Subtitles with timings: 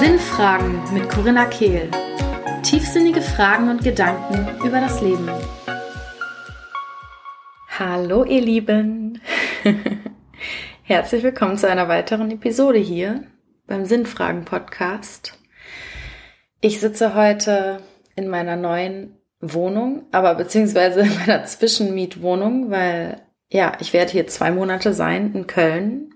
[0.00, 1.90] Sinnfragen mit Corinna Kehl.
[2.62, 5.28] Tiefsinnige Fragen und Gedanken über das Leben.
[7.78, 9.20] Hallo ihr Lieben.
[10.82, 13.24] Herzlich willkommen zu einer weiteren Episode hier
[13.66, 15.38] beim Sinnfragen Podcast.
[16.62, 17.80] Ich sitze heute
[18.16, 23.20] in meiner neuen Wohnung, aber beziehungsweise in meiner Zwischenmietwohnung, weil
[23.54, 26.12] ja, ich werde hier zwei Monate sein in Köln.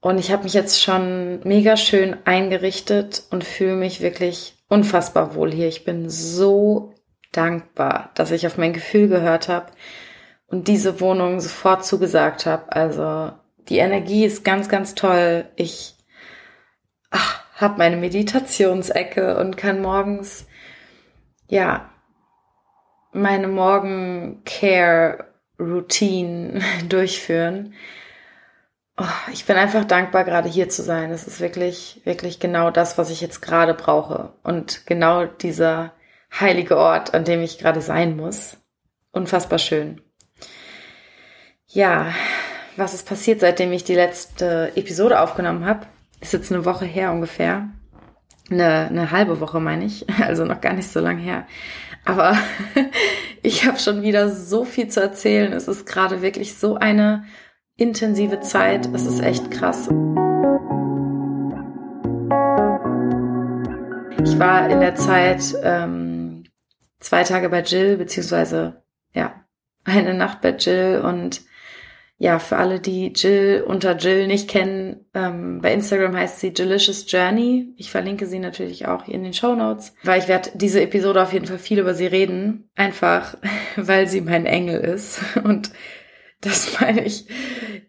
[0.00, 5.50] Und ich habe mich jetzt schon mega schön eingerichtet und fühle mich wirklich unfassbar wohl
[5.50, 5.66] hier.
[5.66, 6.94] Ich bin so
[7.32, 9.72] dankbar, dass ich auf mein Gefühl gehört habe
[10.46, 12.70] und diese Wohnung sofort zugesagt habe.
[12.70, 13.32] Also
[13.68, 15.46] die Energie ist ganz, ganz toll.
[15.56, 15.96] Ich
[17.56, 20.46] habe meine Meditationsecke und kann morgens
[21.48, 21.90] ja
[23.12, 23.48] meine
[25.58, 27.74] Morgen-Care-Routine durchführen.
[28.96, 31.10] Oh, ich bin einfach dankbar, gerade hier zu sein.
[31.10, 34.32] Es ist wirklich, wirklich genau das, was ich jetzt gerade brauche.
[34.44, 35.92] Und genau dieser
[36.38, 38.56] heilige Ort, an dem ich gerade sein muss.
[39.10, 40.00] Unfassbar schön.
[41.66, 42.14] Ja,
[42.76, 45.86] was ist passiert, seitdem ich die letzte Episode aufgenommen habe?
[46.20, 47.68] Ist jetzt eine Woche her ungefähr.
[48.50, 51.46] Eine, eine halbe Woche meine ich, also noch gar nicht so lang her.
[52.04, 52.36] Aber
[53.44, 55.52] ich habe schon wieder so viel zu erzählen.
[55.52, 57.24] Es ist gerade wirklich so eine
[57.76, 58.88] intensive Zeit.
[58.94, 59.88] Es ist echt krass.
[64.24, 66.44] Ich war in der Zeit ähm,
[67.00, 69.44] zwei Tage bei Jill, beziehungsweise ja,
[69.84, 71.42] eine Nacht bei Jill und
[72.24, 77.04] ja, für alle, die Jill unter Jill nicht kennen, ähm, bei Instagram heißt sie Delicious
[77.06, 77.74] Journey.
[77.76, 81.34] Ich verlinke sie natürlich auch in den Show Notes, weil ich werde diese Episode auf
[81.34, 82.70] jeden Fall viel über sie reden.
[82.76, 83.36] Einfach,
[83.76, 85.20] weil sie mein Engel ist.
[85.44, 85.72] Und
[86.40, 87.26] das meine ich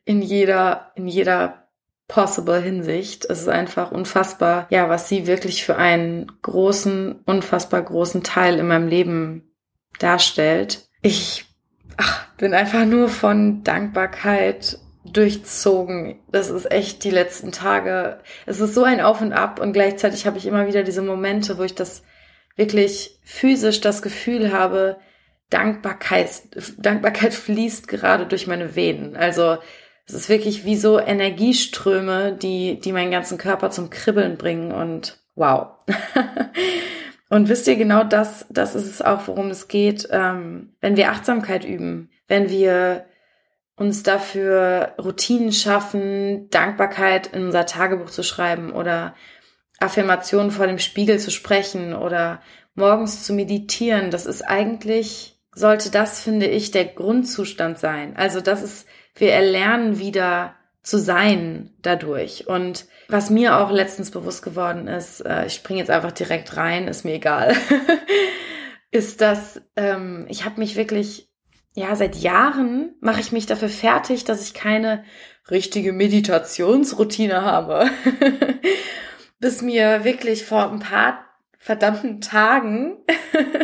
[0.03, 1.69] in jeder, in jeder
[2.09, 3.23] possible Hinsicht.
[3.23, 8.67] Es ist einfach unfassbar, ja, was sie wirklich für einen großen, unfassbar großen Teil in
[8.67, 9.55] meinem Leben
[9.97, 10.89] darstellt.
[11.01, 11.45] Ich
[11.97, 16.19] ach, bin einfach nur von Dankbarkeit durchzogen.
[16.31, 18.19] Das ist echt die letzten Tage.
[18.45, 21.57] Es ist so ein Auf und Ab und gleichzeitig habe ich immer wieder diese Momente,
[21.57, 22.03] wo ich das
[22.55, 24.97] wirklich physisch das Gefühl habe,
[25.49, 26.29] Dankbarkeit,
[26.77, 29.15] Dankbarkeit fließt gerade durch meine Venen.
[29.15, 29.57] Also
[30.07, 35.19] es ist wirklich wie so Energieströme, die, die meinen ganzen Körper zum Kribbeln bringen und
[35.35, 35.67] wow.
[37.29, 41.09] Und wisst ihr, genau das, das ist es auch, worum es geht, ähm, wenn wir
[41.09, 43.05] Achtsamkeit üben, wenn wir
[43.75, 49.15] uns dafür Routinen schaffen, Dankbarkeit in unser Tagebuch zu schreiben oder
[49.79, 52.41] Affirmationen vor dem Spiegel zu sprechen oder
[52.75, 54.11] morgens zu meditieren.
[54.11, 58.15] Das ist eigentlich, sollte das, finde ich, der Grundzustand sein.
[58.15, 62.47] Also das ist, wir erlernen wieder zu sein dadurch.
[62.47, 66.87] Und was mir auch letztens bewusst geworden ist, äh, ich springe jetzt einfach direkt rein,
[66.87, 67.55] ist mir egal,
[68.91, 71.27] ist, dass ähm, ich habe mich wirklich,
[71.73, 75.03] ja, seit Jahren mache ich mich dafür fertig, dass ich keine
[75.49, 77.89] richtige Meditationsroutine habe.
[79.39, 81.25] Bis mir wirklich vor ein paar
[81.57, 82.97] verdammten Tagen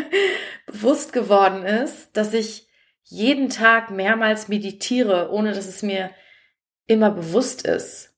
[0.66, 2.68] bewusst geworden ist, dass ich
[3.04, 6.10] jeden Tag mehrmals meditiere, ohne dass es mir
[6.92, 8.14] immer bewusst ist.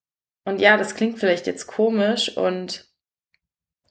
[0.46, 2.86] Und ja, das klingt vielleicht jetzt komisch und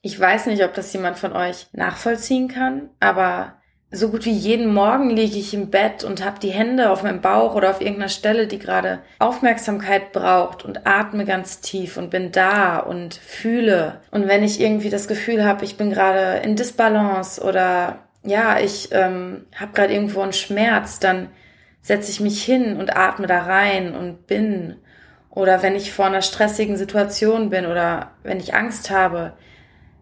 [0.01, 3.55] ich weiß nicht, ob das jemand von euch nachvollziehen kann, aber
[3.89, 7.21] so gut wie jeden Morgen liege ich im Bett und habe die Hände auf meinem
[7.21, 12.31] Bauch oder auf irgendeiner Stelle, die gerade Aufmerksamkeit braucht und atme ganz tief und bin
[12.31, 14.01] da und fühle.
[14.09, 18.89] Und wenn ich irgendwie das Gefühl habe, ich bin gerade in Disbalance oder ja, ich
[18.91, 21.29] ähm, habe gerade irgendwo einen Schmerz, dann
[21.83, 24.77] setze ich mich hin und atme da rein und bin.
[25.29, 29.33] Oder wenn ich vor einer stressigen Situation bin oder wenn ich Angst habe,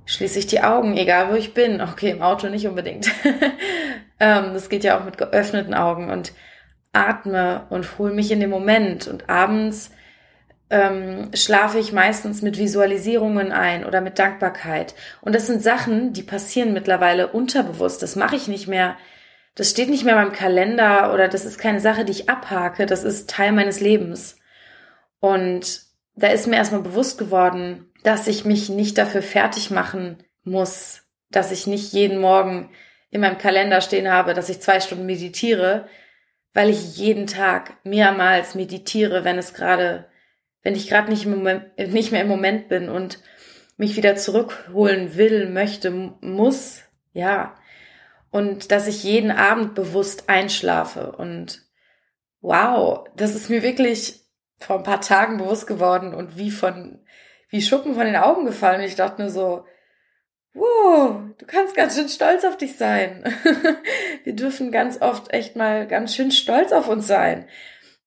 [0.06, 1.82] schließe ich die Augen, egal wo ich bin.
[1.92, 3.12] Okay, im Auto nicht unbedingt.
[4.20, 6.34] ähm, das geht ja auch mit geöffneten Augen und
[6.94, 9.08] atme und hole mich in den Moment.
[9.08, 9.92] Und abends
[10.70, 14.94] ähm, schlafe ich meistens mit Visualisierungen ein oder mit Dankbarkeit.
[15.22, 18.04] Und das sind Sachen, die passieren mittlerweile unterbewusst.
[18.04, 18.98] Das mache ich nicht mehr
[19.56, 23.04] das steht nicht mehr beim Kalender oder das ist keine Sache, die ich abhake, das
[23.04, 24.38] ist Teil meines Lebens.
[25.20, 25.82] Und
[26.16, 31.52] da ist mir erstmal bewusst geworden, dass ich mich nicht dafür fertig machen muss, dass
[31.52, 32.72] ich nicht jeden Morgen
[33.10, 35.88] in meinem Kalender stehen habe, dass ich zwei Stunden meditiere,
[36.54, 40.10] weil ich jeden Tag mehrmals meditiere, wenn es gerade,
[40.64, 43.20] wenn ich gerade nicht, nicht mehr im Moment bin und
[43.78, 46.84] mich wieder zurückholen will, möchte, muss,
[47.14, 47.56] ja,
[48.32, 51.12] und dass ich jeden Abend bewusst einschlafe.
[51.12, 51.62] Und
[52.40, 54.22] wow, das ist mir wirklich
[54.58, 57.06] vor ein paar Tagen bewusst geworden und wie von,
[57.50, 58.82] wie Schuppen von den Augen gefallen.
[58.82, 59.66] Und ich dachte nur so,
[60.54, 63.24] wow, du kannst ganz schön stolz auf dich sein.
[64.24, 67.48] Wir dürfen ganz oft echt mal ganz schön stolz auf uns sein.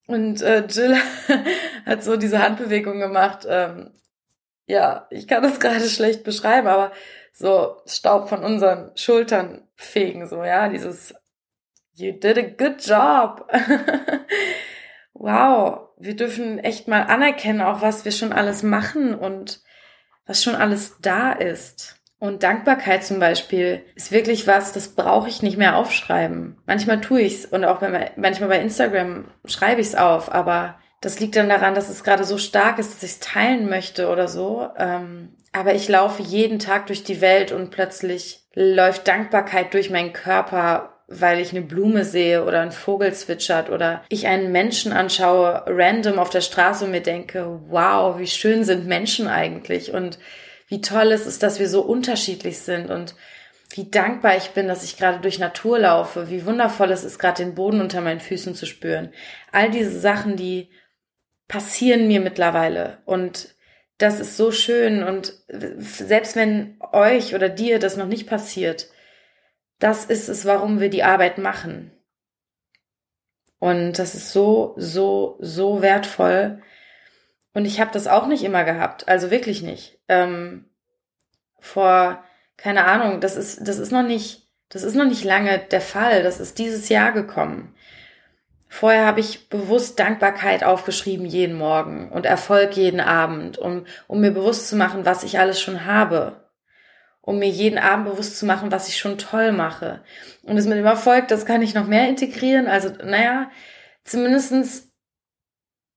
[0.06, 0.97] Und äh, Jill
[1.87, 3.47] hat so diese Handbewegung gemacht.
[3.49, 3.91] Ähm,
[4.67, 6.93] ja, ich kann das gerade schlecht beschreiben, aber
[7.34, 11.14] so Staub von unseren Schultern fegen, so, ja, dieses
[11.96, 13.48] You did a good job.
[15.14, 19.60] wow, wir dürfen echt mal anerkennen, auch was wir schon alles machen und
[20.26, 22.00] was schon alles da ist.
[22.19, 26.58] Und Dankbarkeit zum Beispiel ist wirklich was, das brauche ich nicht mehr aufschreiben.
[26.66, 31.37] Manchmal tue ich's und auch bei, manchmal bei Instagram schreibe ich's auf, aber das liegt
[31.37, 34.69] dann daran, dass es gerade so stark ist, dass ich es teilen möchte oder so.
[34.78, 40.12] Ähm, aber ich laufe jeden Tag durch die Welt und plötzlich läuft Dankbarkeit durch meinen
[40.12, 45.62] Körper, weil ich eine Blume sehe oder ein Vogel zwitschert oder ich einen Menschen anschaue,
[45.68, 50.18] random auf der Straße und mir denke, wow, wie schön sind Menschen eigentlich und
[50.66, 53.14] wie toll es ist, dass wir so unterschiedlich sind und
[53.70, 57.44] wie dankbar ich bin, dass ich gerade durch Natur laufe, wie wundervoll es ist, gerade
[57.44, 59.12] den Boden unter meinen Füßen zu spüren.
[59.52, 60.70] All diese Sachen, die
[61.46, 63.53] passieren mir mittlerweile und
[64.04, 68.88] das ist so schön und selbst wenn euch oder dir das noch nicht passiert,
[69.78, 71.90] das ist es, warum wir die Arbeit machen.
[73.58, 76.62] Und das ist so, so, so wertvoll,
[77.54, 79.98] und ich habe das auch nicht immer gehabt, also wirklich nicht.
[80.08, 80.66] Ähm,
[81.60, 82.22] vor,
[82.56, 86.24] keine Ahnung, das ist, das ist noch nicht, das ist noch nicht lange der Fall.
[86.24, 87.74] Das ist dieses Jahr gekommen.
[88.75, 94.32] Vorher habe ich bewusst Dankbarkeit aufgeschrieben jeden Morgen und Erfolg jeden Abend, um, um mir
[94.32, 96.50] bewusst zu machen, was ich alles schon habe.
[97.21, 100.03] Um mir jeden Abend bewusst zu machen, was ich schon toll mache.
[100.43, 102.67] Und das mit dem Erfolg, das kann ich noch mehr integrieren.
[102.67, 103.49] Also, naja,
[104.03, 104.91] zumindestens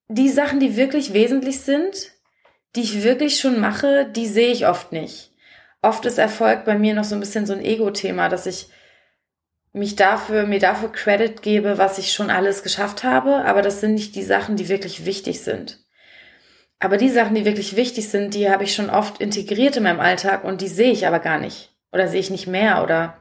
[0.07, 2.11] die Sachen, die wirklich wesentlich sind,
[2.75, 5.31] die ich wirklich schon mache, die sehe ich oft nicht.
[5.81, 8.69] Oft ist Erfolg bei mir noch so ein bisschen so ein Ego-Thema, dass ich
[9.77, 13.93] mich dafür, mir dafür Credit gebe, was ich schon alles geschafft habe, aber das sind
[13.93, 15.85] nicht die Sachen, die wirklich wichtig sind.
[16.79, 19.99] Aber die Sachen, die wirklich wichtig sind, die habe ich schon oft integriert in meinem
[19.99, 21.75] Alltag und die sehe ich aber gar nicht.
[21.91, 23.17] Oder sehe ich nicht mehr oder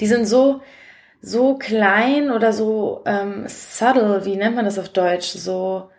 [0.00, 0.62] die sind so,
[1.20, 5.90] so klein oder so ähm, subtle, wie nennt man das auf Deutsch, so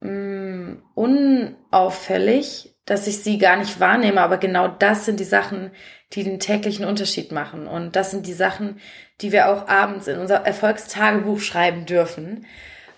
[0.00, 4.20] mh, mm, unauffällig, dass ich sie gar nicht wahrnehme.
[4.20, 5.72] Aber genau das sind die Sachen,
[6.12, 7.66] die den täglichen Unterschied machen.
[7.66, 8.80] Und das sind die Sachen,
[9.20, 12.46] die wir auch abends in unser Erfolgstagebuch schreiben dürfen,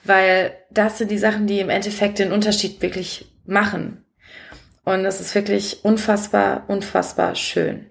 [0.05, 4.05] weil das sind die Sachen, die im Endeffekt den Unterschied wirklich machen.
[4.85, 7.91] Und es ist wirklich unfassbar, unfassbar schön.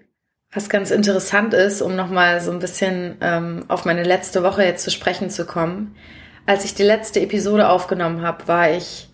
[0.52, 4.82] Was ganz interessant ist, um nochmal so ein bisschen ähm, auf meine letzte Woche jetzt
[4.82, 5.94] zu sprechen zu kommen.
[6.46, 9.10] Als ich die letzte Episode aufgenommen habe, war ich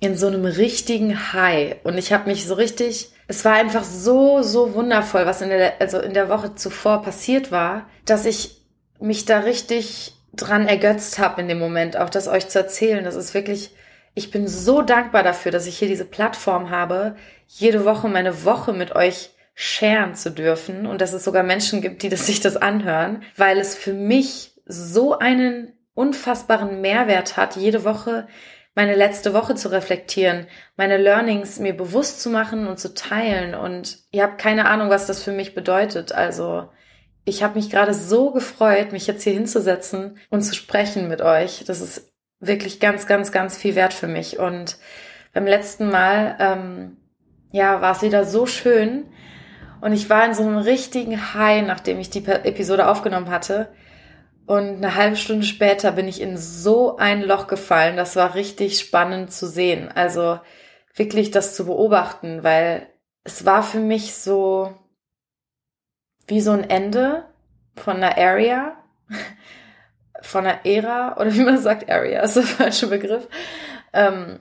[0.00, 4.42] in so einem richtigen High und ich habe mich so richtig, es war einfach so,
[4.42, 8.62] so wundervoll, was in der, also in der Woche zuvor passiert war, dass ich
[9.00, 13.04] mich da richtig dran ergötzt habe in dem Moment, auch das euch zu erzählen.
[13.04, 13.74] Das ist wirklich,
[14.14, 17.16] ich bin so dankbar dafür, dass ich hier diese Plattform habe,
[17.46, 22.02] jede Woche meine Woche mit euch sharen zu dürfen und dass es sogar Menschen gibt,
[22.02, 27.82] die das, sich das anhören, weil es für mich so einen unfassbaren Mehrwert hat, jede
[27.84, 28.28] Woche
[28.78, 33.56] meine letzte Woche zu reflektieren, meine Learnings mir bewusst zu machen und zu teilen.
[33.56, 36.12] Und ihr habt keine Ahnung, was das für mich bedeutet.
[36.12, 36.68] Also
[37.24, 41.64] ich habe mich gerade so gefreut, mich jetzt hier hinzusetzen und zu sprechen mit euch.
[41.66, 44.38] Das ist wirklich ganz, ganz, ganz viel wert für mich.
[44.38, 44.76] Und
[45.34, 46.98] beim letzten Mal, ähm,
[47.50, 49.06] ja, war es wieder so schön,
[49.80, 53.68] und ich war in so einem richtigen High, nachdem ich die Episode aufgenommen hatte.
[54.48, 57.98] Und eine halbe Stunde später bin ich in so ein Loch gefallen.
[57.98, 59.90] Das war richtig spannend zu sehen.
[59.94, 60.40] Also
[60.94, 62.88] wirklich das zu beobachten, weil
[63.24, 64.74] es war für mich so
[66.26, 67.26] wie so ein Ende
[67.76, 68.76] von einer Area,
[70.22, 73.28] von einer Ära, oder wie man sagt, Area ist der falsche Begriff.
[73.92, 74.40] Ähm,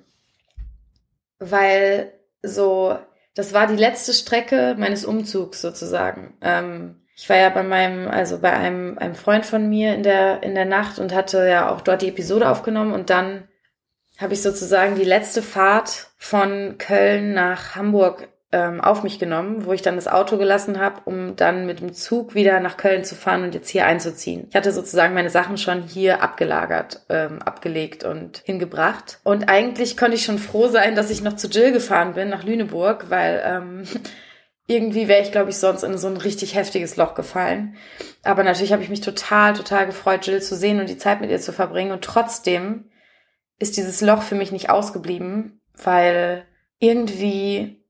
[1.39, 2.97] weil so
[3.37, 6.35] das war die letzte Strecke meines Umzugs sozusagen.
[6.41, 10.43] Ähm, ich war ja bei meinem, also bei einem, einem Freund von mir in der,
[10.43, 13.47] in der Nacht und hatte ja auch dort die Episode aufgenommen und dann
[14.19, 19.73] habe ich sozusagen die letzte Fahrt von Köln nach Hamburg ähm, auf mich genommen, wo
[19.73, 23.15] ich dann das Auto gelassen habe, um dann mit dem Zug wieder nach Köln zu
[23.15, 24.45] fahren und jetzt hier einzuziehen.
[24.49, 29.19] Ich hatte sozusagen meine Sachen schon hier abgelagert, ähm, abgelegt und hingebracht.
[29.23, 32.43] Und eigentlich konnte ich schon froh sein, dass ich noch zu Jill gefahren bin, nach
[32.43, 33.83] Lüneburg, weil ähm,
[34.67, 37.77] irgendwie wäre ich, glaube ich, sonst in so ein richtig heftiges Loch gefallen.
[38.23, 41.31] Aber natürlich habe ich mich total, total gefreut, Jill zu sehen und die Zeit mit
[41.31, 41.93] ihr zu verbringen.
[41.93, 42.91] Und trotzdem
[43.59, 46.45] ist dieses Loch für mich nicht ausgeblieben, weil
[46.79, 47.81] irgendwie,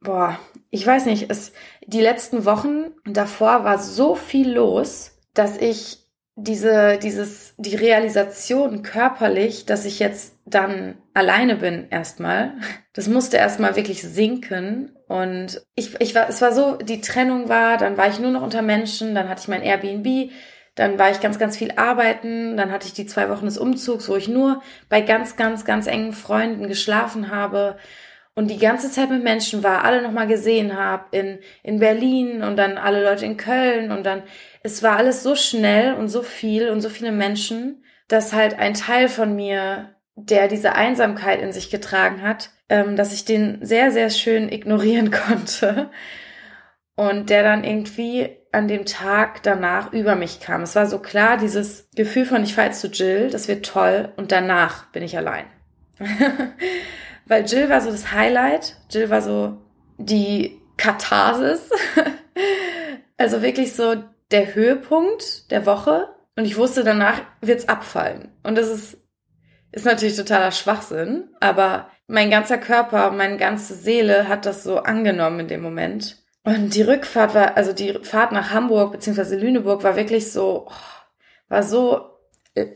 [0.00, 1.52] boah, ich weiß nicht, es,
[1.86, 5.99] die letzten Wochen davor war so viel los, dass ich
[6.42, 12.54] diese, dieses, die Realisation körperlich, dass ich jetzt dann alleine bin erstmal,
[12.92, 14.96] das musste erstmal wirklich sinken.
[15.06, 18.42] Und ich, ich war, es war so, die Trennung war, dann war ich nur noch
[18.42, 20.30] unter Menschen, dann hatte ich mein Airbnb,
[20.74, 24.08] dann war ich ganz, ganz viel arbeiten, dann hatte ich die zwei Wochen des Umzugs,
[24.08, 27.76] wo ich nur bei ganz, ganz, ganz engen Freunden geschlafen habe
[28.34, 32.56] und die ganze Zeit mit Menschen war, alle nochmal gesehen habe in, in Berlin und
[32.56, 34.22] dann alle Leute in Köln und dann
[34.62, 38.74] es war alles so schnell und so viel und so viele Menschen, dass halt ein
[38.74, 43.90] Teil von mir, der diese Einsamkeit in sich getragen hat, ähm, dass ich den sehr,
[43.90, 45.90] sehr schön ignorieren konnte.
[46.96, 50.62] Und der dann irgendwie an dem Tag danach über mich kam.
[50.62, 54.12] Es war so klar, dieses Gefühl von ich fahre jetzt zu Jill, das wird toll
[54.16, 55.46] und danach bin ich allein.
[57.26, 59.58] Weil Jill war so das Highlight, Jill war so
[59.98, 61.70] die Katharsis.
[63.16, 68.28] also wirklich so der Höhepunkt der Woche und ich wusste, danach wird's abfallen.
[68.42, 68.98] Und das ist,
[69.72, 75.40] ist natürlich totaler Schwachsinn, aber mein ganzer Körper, meine ganze Seele hat das so angenommen
[75.40, 76.18] in dem Moment.
[76.44, 80.68] Und die Rückfahrt war, also die Fahrt nach Hamburg beziehungsweise Lüneburg war wirklich so,
[81.48, 82.10] war so,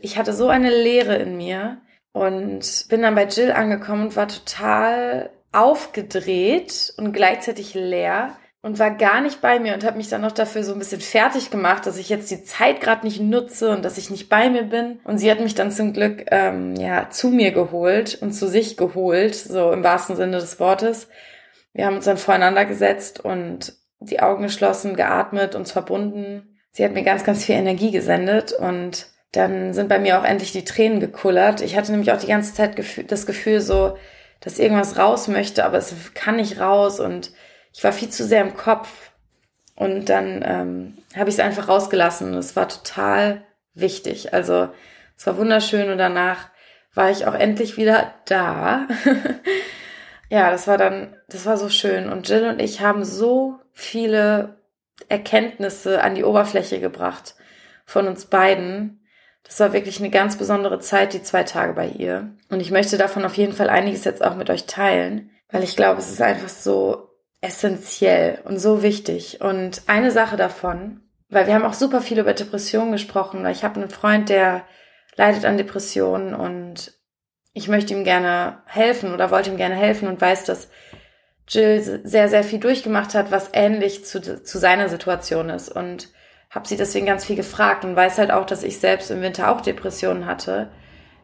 [0.01, 1.81] ich hatte so eine Leere in mir
[2.11, 8.89] und bin dann bei Jill angekommen und war total aufgedreht und gleichzeitig leer und war
[8.89, 11.85] gar nicht bei mir und habe mich dann noch dafür so ein bisschen fertig gemacht,
[11.85, 14.99] dass ich jetzt die Zeit gerade nicht nutze und dass ich nicht bei mir bin.
[15.03, 18.75] Und sie hat mich dann zum Glück ähm, ja zu mir geholt und zu sich
[18.75, 21.09] geholt, so im wahrsten Sinne des Wortes.
[21.73, 26.57] Wir haben uns dann voreinander gesetzt und die Augen geschlossen, geatmet, uns verbunden.
[26.71, 30.53] Sie hat mir ganz, ganz viel Energie gesendet und dann sind bei mir auch endlich
[30.53, 31.61] die Tränen gekullert.
[31.61, 33.95] Ich hatte nämlich auch die ganze Zeit das Gefühl so,
[34.39, 37.31] dass irgendwas raus möchte, aber es kann nicht raus und
[37.75, 39.11] ich war viel zu sehr im Kopf
[39.75, 44.33] und dann ähm, habe ich es einfach rausgelassen es war total wichtig.
[44.33, 44.69] Also
[45.17, 46.49] es war wunderschön und danach
[46.93, 48.87] war ich auch endlich wieder da.
[50.29, 54.61] ja, das war dann, das war so schön und Jill und ich haben so viele
[55.09, 57.35] Erkenntnisse an die Oberfläche gebracht
[57.85, 59.05] von uns beiden.
[59.43, 62.33] Das war wirklich eine ganz besondere Zeit, die zwei Tage bei ihr.
[62.49, 65.75] Und ich möchte davon auf jeden Fall einiges jetzt auch mit euch teilen, weil ich
[65.75, 67.09] glaube, es ist einfach so
[67.45, 69.41] essentiell und so wichtig.
[69.41, 73.63] Und eine Sache davon, weil wir haben auch super viel über Depressionen gesprochen, weil ich
[73.63, 74.65] habe einen Freund, der
[75.15, 76.93] leidet an Depressionen und
[77.53, 80.69] ich möchte ihm gerne helfen oder wollte ihm gerne helfen und weiß, dass
[81.47, 85.69] Jill sehr, sehr viel durchgemacht hat, was ähnlich zu, zu seiner Situation ist.
[85.69, 86.09] Und
[86.49, 89.51] habe sie deswegen ganz viel gefragt und weiß halt auch, dass ich selbst im Winter
[89.51, 90.71] auch Depressionen hatte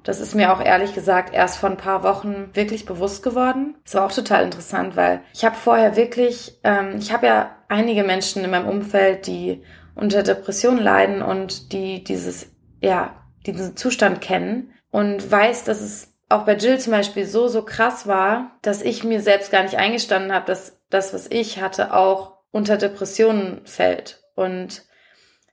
[0.03, 3.75] das ist mir auch ehrlich gesagt erst vor ein paar Wochen wirklich bewusst geworden.
[3.84, 8.03] Das war auch total interessant, weil ich habe vorher wirklich, ähm, ich habe ja einige
[8.03, 9.63] Menschen in meinem Umfeld, die
[9.96, 13.15] unter Depressionen leiden und die dieses, ja,
[13.46, 18.08] diesen Zustand kennen und weiß, dass es auch bei Jill zum Beispiel so, so krass
[18.08, 22.38] war, dass ich mir selbst gar nicht eingestanden habe, dass das, was ich hatte, auch
[22.51, 24.24] unter Depressionen fällt.
[24.36, 24.84] Und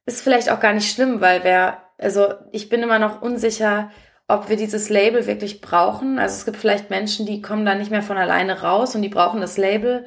[0.07, 3.91] ist vielleicht auch gar nicht schlimm, weil wer, also ich bin immer noch unsicher,
[4.29, 6.19] ob wir dieses Label wirklich brauchen.
[6.19, 9.09] Also es gibt vielleicht Menschen, die kommen da nicht mehr von alleine raus und die
[9.09, 10.05] brauchen das Label,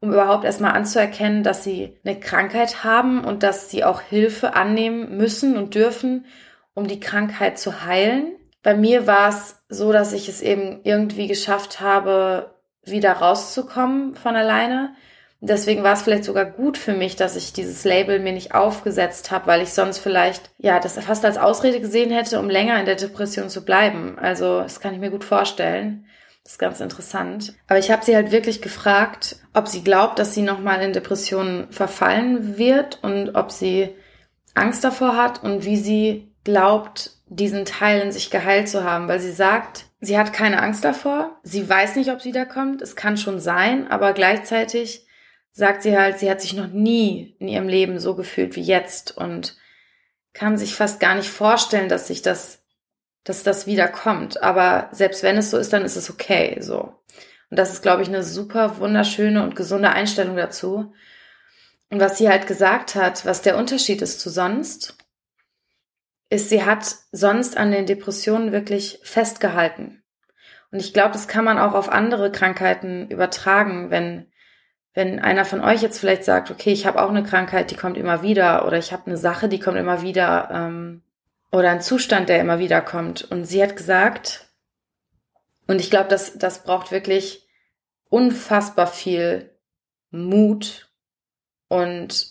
[0.00, 5.16] um überhaupt erstmal anzuerkennen, dass sie eine Krankheit haben und dass sie auch Hilfe annehmen
[5.16, 6.26] müssen und dürfen,
[6.72, 8.36] um die Krankheit zu heilen.
[8.62, 12.54] Bei mir war es so, dass ich es eben irgendwie geschafft habe,
[12.84, 14.94] wieder rauszukommen von alleine.
[15.46, 19.30] Deswegen war es vielleicht sogar gut für mich, dass ich dieses Label mir nicht aufgesetzt
[19.30, 22.86] habe, weil ich sonst vielleicht ja das fast als Ausrede gesehen hätte, um länger in
[22.86, 24.18] der Depression zu bleiben.
[24.18, 26.06] Also das kann ich mir gut vorstellen.
[26.44, 27.52] Das ist ganz interessant.
[27.68, 31.70] Aber ich habe sie halt wirklich gefragt, ob sie glaubt, dass sie nochmal in Depressionen
[31.70, 33.94] verfallen wird und ob sie
[34.54, 39.20] Angst davor hat und wie sie glaubt, diesen Teil in sich geheilt zu haben, weil
[39.20, 41.38] sie sagt, sie hat keine Angst davor.
[41.42, 42.80] Sie weiß nicht, ob sie da kommt.
[42.80, 45.06] Es kann schon sein, aber gleichzeitig
[45.54, 49.16] sagt sie halt, sie hat sich noch nie in ihrem Leben so gefühlt wie jetzt
[49.16, 49.56] und
[50.32, 52.64] kann sich fast gar nicht vorstellen, dass sich das,
[53.22, 54.42] dass das wiederkommt.
[54.42, 57.00] Aber selbst wenn es so ist, dann ist es okay, so.
[57.50, 60.92] Und das ist, glaube ich, eine super wunderschöne und gesunde Einstellung dazu.
[61.88, 64.96] Und was sie halt gesagt hat, was der Unterschied ist zu sonst,
[66.30, 70.02] ist, sie hat sonst an den Depressionen wirklich festgehalten.
[70.72, 74.32] Und ich glaube, das kann man auch auf andere Krankheiten übertragen, wenn
[74.94, 77.96] wenn einer von euch jetzt vielleicht sagt, okay, ich habe auch eine Krankheit, die kommt
[77.96, 81.02] immer wieder, oder ich habe eine Sache, die kommt immer wieder, ähm,
[81.52, 83.22] oder ein Zustand, der immer wieder kommt.
[83.30, 84.48] Und sie hat gesagt,
[85.66, 87.46] Und ich glaube, das, das braucht wirklich
[88.10, 89.50] unfassbar viel
[90.10, 90.90] Mut
[91.68, 92.26] und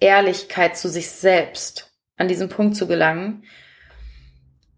[0.00, 3.44] Ehrlichkeit zu sich selbst, an diesen Punkt zu gelangen.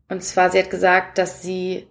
[0.08, 1.88] Und zwar, sie hat gesagt, dass sie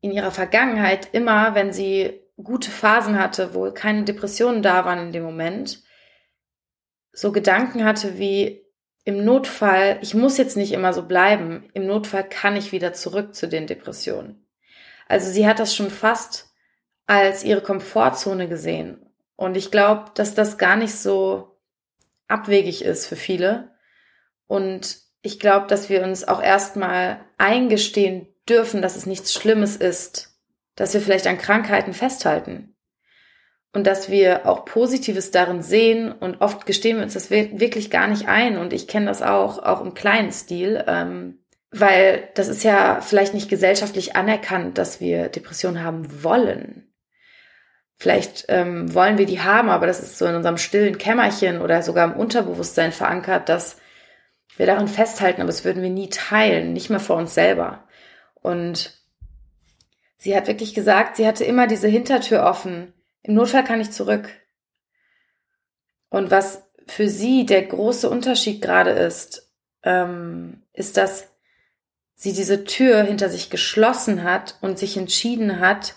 [0.00, 5.12] in ihrer Vergangenheit immer, wenn sie gute Phasen hatte, wo keine Depressionen da waren in
[5.12, 5.82] dem Moment,
[7.12, 8.64] so Gedanken hatte wie
[9.04, 13.34] im Notfall, ich muss jetzt nicht immer so bleiben, im Notfall kann ich wieder zurück
[13.34, 14.46] zu den Depressionen.
[15.08, 16.50] Also sie hat das schon fast
[17.06, 19.10] als ihre Komfortzone gesehen.
[19.36, 21.58] Und ich glaube, dass das gar nicht so
[22.28, 23.74] abwegig ist für viele.
[24.46, 30.29] Und ich glaube, dass wir uns auch erstmal eingestehen dürfen, dass es nichts Schlimmes ist,
[30.76, 32.74] dass wir vielleicht an Krankheiten festhalten
[33.72, 38.08] und dass wir auch Positives darin sehen und oft gestehen wir uns das wirklich gar
[38.08, 41.38] nicht ein und ich kenne das auch, auch im kleinen Stil, ähm,
[41.70, 46.92] weil das ist ja vielleicht nicht gesellschaftlich anerkannt, dass wir Depressionen haben wollen.
[47.96, 51.82] Vielleicht ähm, wollen wir die haben, aber das ist so in unserem stillen Kämmerchen oder
[51.82, 53.76] sogar im Unterbewusstsein verankert, dass
[54.56, 57.84] wir darin festhalten, aber das würden wir nie teilen, nicht mehr vor uns selber.
[58.34, 58.99] Und
[60.20, 62.92] sie hat wirklich gesagt, sie hatte immer diese Hintertür offen.
[63.22, 64.28] Im Notfall kann ich zurück.
[66.10, 69.50] Und was für sie der große Unterschied gerade ist,
[69.82, 71.28] ähm, ist, dass
[72.14, 75.94] sie diese Tür hinter sich geschlossen hat und sich entschieden hat,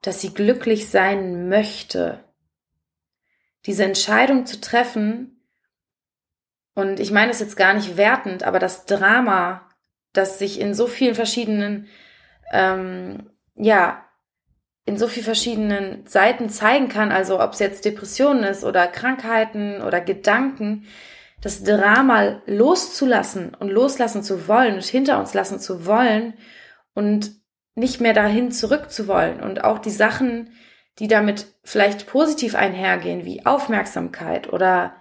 [0.00, 2.22] dass sie glücklich sein möchte.
[3.66, 5.44] Diese Entscheidung zu treffen,
[6.74, 9.68] und ich meine es jetzt gar nicht wertend, aber das Drama,
[10.12, 11.88] das sich in so vielen verschiedenen,
[12.52, 14.02] ähm, ja,
[14.84, 19.82] in so vielen verschiedenen Seiten zeigen kann, also ob es jetzt Depressionen ist oder Krankheiten
[19.82, 20.86] oder Gedanken,
[21.40, 26.34] das Drama loszulassen und loslassen zu wollen und hinter uns lassen zu wollen
[26.94, 27.32] und
[27.74, 30.50] nicht mehr dahin zurückzuwollen und auch die Sachen,
[30.98, 34.96] die damit vielleicht positiv einhergehen, wie Aufmerksamkeit oder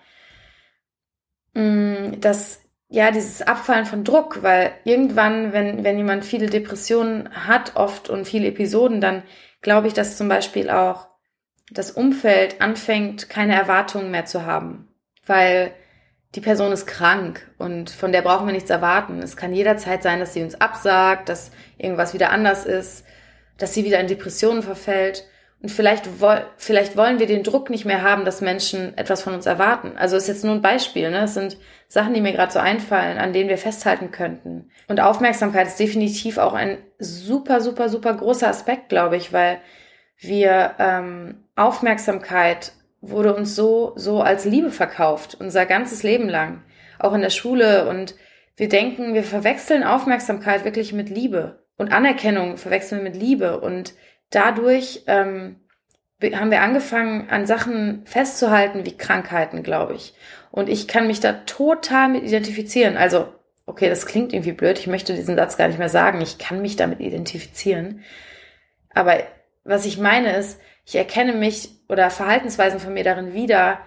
[1.53, 2.64] mh, mm, das
[2.95, 8.25] ja, dieses Abfallen von Druck, weil irgendwann, wenn, wenn jemand viele Depressionen hat, oft und
[8.25, 9.23] viele Episoden, dann
[9.61, 11.09] glaube ich, dass zum Beispiel auch
[11.69, 14.87] das Umfeld anfängt, keine Erwartungen mehr zu haben,
[15.25, 15.73] weil
[16.35, 19.19] die Person ist krank und von der brauchen wir nichts erwarten.
[19.21, 23.03] Es kann jederzeit sein, dass sie uns absagt, dass irgendwas wieder anders ist,
[23.57, 25.25] dass sie wieder in Depressionen verfällt.
[25.65, 26.07] Und vielleicht,
[26.57, 29.93] vielleicht wollen wir den Druck nicht mehr haben, dass Menschen etwas von uns erwarten.
[29.97, 31.09] Also ist jetzt nur ein Beispiel.
[31.09, 31.23] Ne?
[31.23, 34.69] Es sind Sachen, die mir gerade so einfallen, an denen wir festhalten könnten.
[34.87, 39.57] Und Aufmerksamkeit ist definitiv auch ein super, super, super großer Aspekt, glaube ich, weil
[40.19, 46.61] wir ähm, Aufmerksamkeit wurde uns so, so als Liebe verkauft, unser ganzes Leben lang,
[46.99, 47.89] auch in der Schule.
[47.89, 48.13] Und
[48.55, 53.59] wir denken, wir verwechseln Aufmerksamkeit wirklich mit Liebe und Anerkennung verwechseln mit Liebe.
[53.59, 53.95] Und
[54.35, 55.57] dadurch ähm,
[56.21, 60.13] haben wir angefangen, an Sachen festzuhalten wie Krankheiten, glaube ich.
[60.51, 62.97] Und ich kann mich da total mit identifizieren.
[62.97, 63.27] Also,
[63.65, 64.79] okay, das klingt irgendwie blöd.
[64.79, 66.21] Ich möchte diesen Satz gar nicht mehr sagen.
[66.21, 68.03] Ich kann mich damit identifizieren.
[68.93, 69.17] Aber
[69.63, 73.79] was ich meine ist, ich erkenne mich oder Verhaltensweisen von mir darin wieder.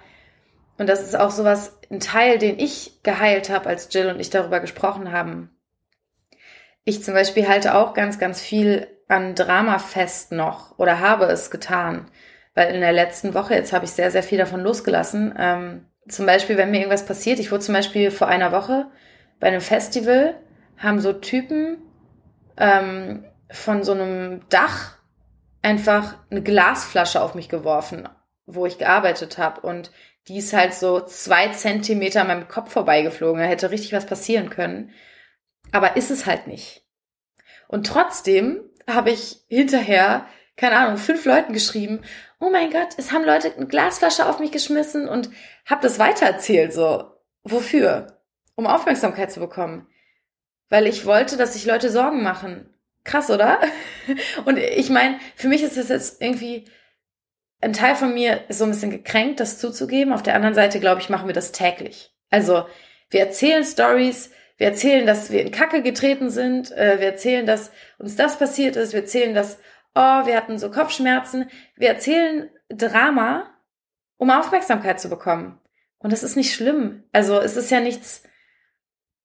[0.77, 4.31] Und das ist auch sowas, ein Teil, den ich geheilt habe, als Jill und ich
[4.31, 5.51] darüber gesprochen haben.
[6.85, 11.51] Ich zum Beispiel halte auch ganz, ganz viel an Drama fest noch oder habe es
[11.51, 12.11] getan.
[12.55, 15.35] Weil in der letzten Woche, jetzt habe ich sehr, sehr viel davon losgelassen.
[15.39, 18.91] Ähm, zum Beispiel, wenn mir irgendwas passiert, ich wurde zum Beispiel vor einer Woche
[19.41, 20.35] bei einem Festival,
[20.77, 21.79] haben so Typen
[22.57, 24.99] ähm, von so einem Dach
[25.63, 28.09] einfach eine Glasflasche auf mich geworfen,
[28.47, 29.61] wo ich gearbeitet habe.
[29.63, 29.91] Und
[30.29, 33.41] die ist halt so zwei Zentimeter an meinem Kopf vorbeigeflogen.
[33.41, 34.91] Da hätte richtig was passieren können.
[35.73, 36.85] Aber ist es halt nicht.
[37.67, 42.01] Und trotzdem habe ich hinterher, keine Ahnung, fünf Leuten geschrieben,
[42.41, 45.31] oh mein Gott, es haben Leute eine Glasflasche auf mich geschmissen und
[45.67, 47.13] habe das weitererzählt, so.
[47.45, 48.19] Wofür?
[48.57, 49.87] Um Aufmerksamkeit zu bekommen.
[50.69, 52.75] Weil ich wollte, dass sich Leute Sorgen machen.
[53.05, 53.61] Krass, oder?
[54.45, 56.67] Und ich meine, für mich ist das jetzt irgendwie,
[57.61, 60.13] ein Teil von mir ist so ein bisschen gekränkt, das zuzugeben.
[60.13, 62.13] Auf der anderen Seite, glaube ich, machen wir das täglich.
[62.29, 62.67] Also,
[63.09, 67.71] wir erzählen Stories, wir erzählen, dass wir in Kacke getreten sind, äh, wir erzählen, dass
[67.99, 69.59] uns das passiert ist, wir erzählen, dass,
[69.95, 71.49] oh, wir hatten so Kopfschmerzen.
[71.77, 73.55] Wir erzählen Drama,
[74.17, 75.59] um Aufmerksamkeit zu bekommen.
[75.99, 77.05] Und das ist nicht schlimm.
[77.13, 78.25] Also, es ist ja nichts,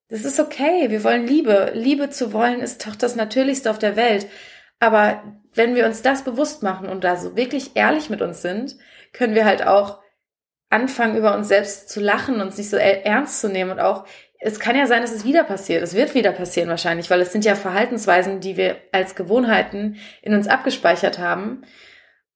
[0.08, 0.90] das ist okay.
[0.90, 1.72] Wir wollen Liebe.
[1.74, 4.28] Liebe zu wollen ist doch das Natürlichste auf der Welt.
[4.78, 8.76] Aber wenn wir uns das bewusst machen und da so wirklich ehrlich mit uns sind,
[9.12, 10.00] können wir halt auch
[10.70, 14.06] anfangen, über uns selbst zu lachen, uns nicht so ernst zu nehmen und auch
[14.46, 15.82] es kann ja sein, dass es wieder passiert.
[15.82, 20.34] Es wird wieder passieren wahrscheinlich, weil es sind ja Verhaltensweisen, die wir als Gewohnheiten in
[20.34, 21.62] uns abgespeichert haben.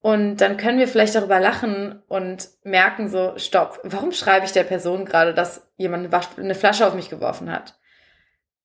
[0.00, 4.64] Und dann können wir vielleicht darüber lachen und merken so, stopp, warum schreibe ich der
[4.64, 7.78] Person gerade, dass jemand eine Flasche auf mich geworfen hat?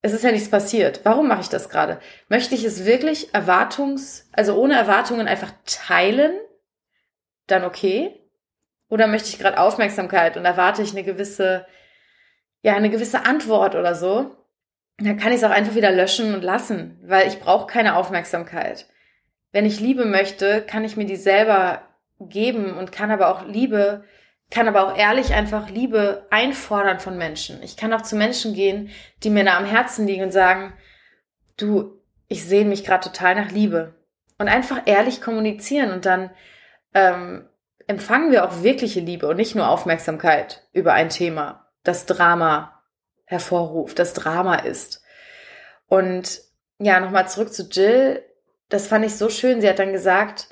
[0.02, 1.02] Es ist ja nichts passiert.
[1.04, 2.00] Warum mache ich das gerade?
[2.30, 6.32] Möchte ich es wirklich erwartungs, also ohne Erwartungen einfach teilen?
[7.48, 8.22] Dann okay.
[8.88, 11.66] Oder möchte ich gerade Aufmerksamkeit und erwarte ich eine gewisse
[12.64, 14.36] ja, eine gewisse Antwort oder so,
[14.98, 18.88] dann kann ich es auch einfach wieder löschen und lassen, weil ich brauche keine Aufmerksamkeit.
[19.52, 21.84] Wenn ich Liebe möchte, kann ich mir die selber
[22.20, 24.06] geben und kann aber auch Liebe,
[24.50, 27.62] kann aber auch ehrlich einfach Liebe einfordern von Menschen.
[27.64, 28.90] Ich kann auch zu Menschen gehen,
[29.24, 30.74] die mir da am Herzen liegen und sagen,
[31.58, 33.96] du, ich sehe mich gerade total nach Liebe.
[34.40, 36.30] Und einfach ehrlich kommunizieren und dann
[36.94, 37.48] ähm,
[37.88, 42.84] empfangen wir auch wirkliche Liebe und nicht nur Aufmerksamkeit über ein Thema das Drama
[43.26, 45.02] hervorruft, das Drama ist.
[45.88, 46.42] Und
[46.80, 48.24] ja, nochmal zurück zu Jill.
[48.70, 49.62] Das fand ich so schön.
[49.62, 50.50] Sie hat dann gesagt,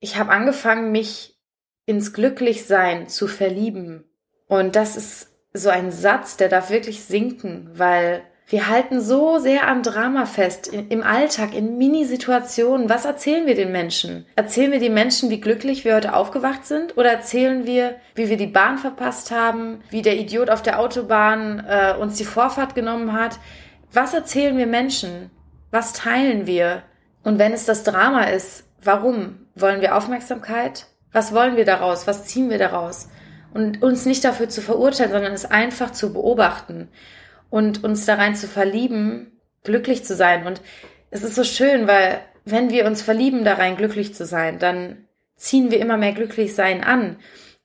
[0.00, 1.38] ich habe angefangen, mich
[1.84, 4.04] ins Glücklichsein zu verlieben.
[4.46, 9.66] Und das ist so ein Satz, der darf wirklich sinken, weil wir halten so sehr
[9.66, 12.88] am Drama fest, in, im Alltag, in Minisituationen.
[12.88, 14.24] Was erzählen wir den Menschen?
[14.36, 16.96] Erzählen wir den Menschen, wie glücklich wir heute aufgewacht sind?
[16.96, 21.64] Oder erzählen wir, wie wir die Bahn verpasst haben, wie der Idiot auf der Autobahn
[21.68, 23.40] äh, uns die Vorfahrt genommen hat?
[23.92, 25.30] Was erzählen wir Menschen?
[25.72, 26.84] Was teilen wir?
[27.24, 29.40] Und wenn es das Drama ist, warum?
[29.56, 30.86] Wollen wir Aufmerksamkeit?
[31.10, 32.06] Was wollen wir daraus?
[32.06, 33.08] Was ziehen wir daraus?
[33.52, 36.88] Und uns nicht dafür zu verurteilen, sondern es einfach zu beobachten
[37.50, 40.46] und uns da rein zu verlieben, glücklich zu sein.
[40.46, 40.60] Und
[41.10, 45.06] es ist so schön, weil wenn wir uns verlieben, da rein glücklich zu sein, dann
[45.36, 47.16] ziehen wir immer mehr glücklich sein an.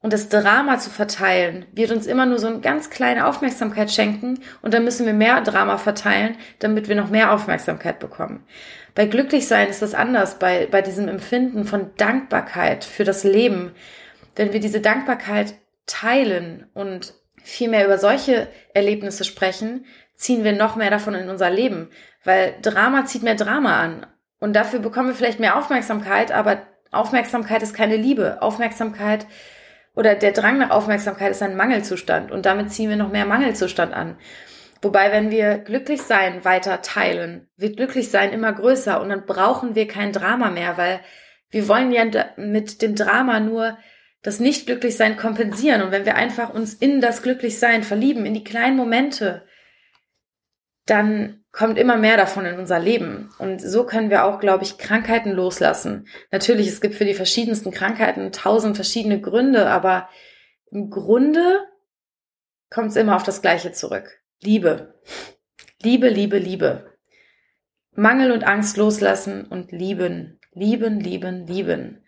[0.02, 4.40] Und das Drama zu verteilen, wird uns immer nur so eine ganz kleine Aufmerksamkeit schenken
[4.64, 8.44] und dann müssen wir mehr Drama verteilen, damit wir noch mehr Aufmerksamkeit bekommen.
[8.96, 13.74] Bei Glücklichsein ist das anders, bei, bei diesem Empfinden von Dankbarkeit für das Leben.
[14.36, 15.54] Wenn wir diese Dankbarkeit
[15.86, 21.50] teilen und viel mehr über solche Erlebnisse sprechen, ziehen wir noch mehr davon in unser
[21.50, 21.90] Leben.
[22.24, 24.06] Weil Drama zieht mehr Drama an.
[24.40, 28.42] Und dafür bekommen wir vielleicht mehr Aufmerksamkeit, aber Aufmerksamkeit ist keine Liebe.
[28.42, 29.26] Aufmerksamkeit
[29.96, 32.32] oder der Drang nach Aufmerksamkeit ist ein Mangelzustand.
[32.32, 34.18] Und damit ziehen wir noch mehr Mangelzustand an.
[34.82, 39.76] Wobei, wenn wir glücklich sein weiter teilen, wird glücklich sein immer größer und dann brauchen
[39.76, 41.02] wir kein Drama mehr, weil
[41.52, 42.06] wir wollen ja
[42.38, 43.78] mit dem Drama nur
[44.22, 45.82] das Nicht-Glücklichsein kompensieren.
[45.82, 49.44] Und wenn wir einfach uns in das Glücklichsein verlieben, in die kleinen Momente,
[50.86, 53.30] dann kommt immer mehr davon in unser Leben.
[53.38, 56.08] Und so können wir auch, glaube ich, Krankheiten loslassen.
[56.32, 60.10] Natürlich, es gibt für die verschiedensten Krankheiten tausend verschiedene Gründe, aber
[60.72, 61.66] im Grunde
[62.70, 64.22] kommt es immer auf das Gleiche zurück.
[64.42, 65.02] Liebe.
[65.82, 66.98] Liebe, Liebe, Liebe.
[67.94, 70.40] Mangel und Angst loslassen und lieben.
[70.54, 72.06] Lieben, lieben, lieben.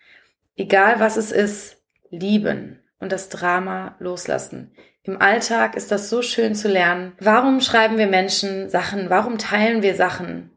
[0.55, 1.82] Egal was es ist,
[2.13, 4.71] lieben und das Drama loslassen.
[5.03, 7.13] Im Alltag ist das so schön zu lernen.
[7.19, 9.09] Warum schreiben wir Menschen Sachen?
[9.09, 10.51] Warum teilen wir Sachen?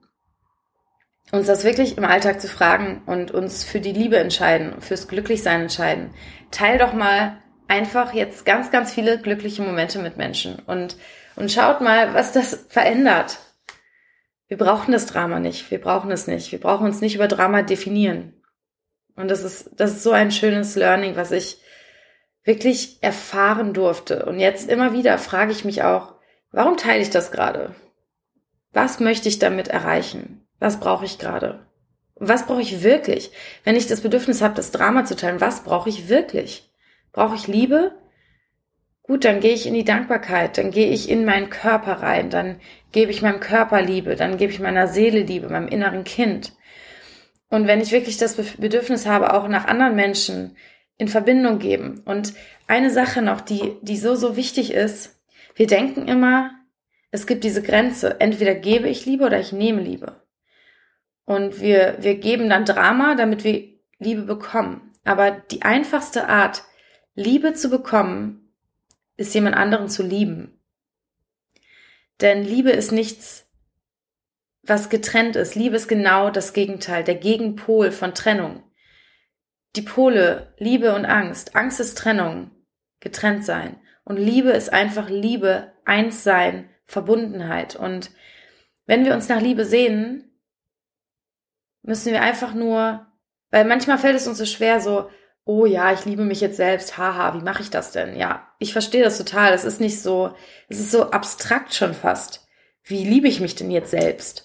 [1.33, 5.63] Uns das wirklich im Alltag zu fragen und uns für die Liebe entscheiden, fürs Glücklichsein
[5.63, 6.11] entscheiden.
[6.53, 10.97] Teil doch mal einfach jetzt ganz, ganz viele glückliche Momente mit Menschen und,
[11.35, 13.39] und schaut mal, was das verändert.
[14.47, 15.69] Wir brauchen das Drama nicht.
[15.73, 16.53] Wir brauchen es nicht.
[16.53, 18.36] Wir brauchen uns nicht über Drama definieren.
[19.17, 21.59] Und das ist, das ist so ein schönes Learning, was ich
[22.45, 24.27] wirklich erfahren durfte.
[24.27, 26.15] Und jetzt immer wieder frage ich mich auch,
[26.53, 27.75] warum teile ich das gerade?
[28.73, 30.47] Was möchte ich damit erreichen?
[30.59, 31.67] Was brauche ich gerade?
[32.15, 33.31] Was brauche ich wirklich?
[33.65, 36.71] Wenn ich das Bedürfnis habe, das Drama zu teilen, was brauche ich wirklich?
[37.13, 37.93] Brauche ich Liebe?
[39.03, 42.61] Gut, dann gehe ich in die Dankbarkeit, dann gehe ich in meinen Körper rein, dann
[42.91, 46.56] gebe ich meinem Körper Liebe, dann gebe ich meiner Seele Liebe, meinem inneren Kind.
[47.49, 50.57] Und wenn ich wirklich das Bedürfnis habe, auch nach anderen Menschen
[50.99, 52.03] in Verbindung geben.
[52.05, 52.35] Und
[52.67, 55.21] eine Sache noch, die, die so, so wichtig ist,
[55.55, 56.51] wir denken immer,
[57.11, 60.21] es gibt diese Grenze, entweder gebe ich Liebe oder ich nehme Liebe.
[61.25, 64.93] Und wir, wir geben dann Drama, damit wir Liebe bekommen.
[65.05, 66.65] Aber die einfachste Art,
[67.15, 68.53] Liebe zu bekommen,
[69.17, 70.61] ist jemand anderen zu lieben.
[72.21, 73.46] Denn Liebe ist nichts
[74.67, 75.55] was getrennt ist.
[75.55, 78.63] Liebe ist genau das Gegenteil, der Gegenpol von Trennung.
[79.77, 81.55] Die Pole, Liebe und Angst.
[81.55, 82.51] Angst ist Trennung,
[83.01, 83.81] getrennt sein.
[84.05, 87.77] Und Liebe ist einfach Liebe, eins sein, Verbundenheit.
[87.77, 88.11] Und
[88.87, 90.39] wenn wir uns nach Liebe sehen,
[91.83, 93.07] müssen wir einfach nur,
[93.51, 95.11] weil manchmal fällt es uns so schwer, so
[95.47, 98.17] oh ja, ich liebe mich jetzt selbst, haha, wie mache ich das denn?
[98.17, 99.55] Ja, ich verstehe das total.
[99.55, 100.35] Es ist nicht so,
[100.69, 102.47] es ist so abstrakt schon fast.
[102.83, 104.45] Wie liebe ich mich denn jetzt selbst?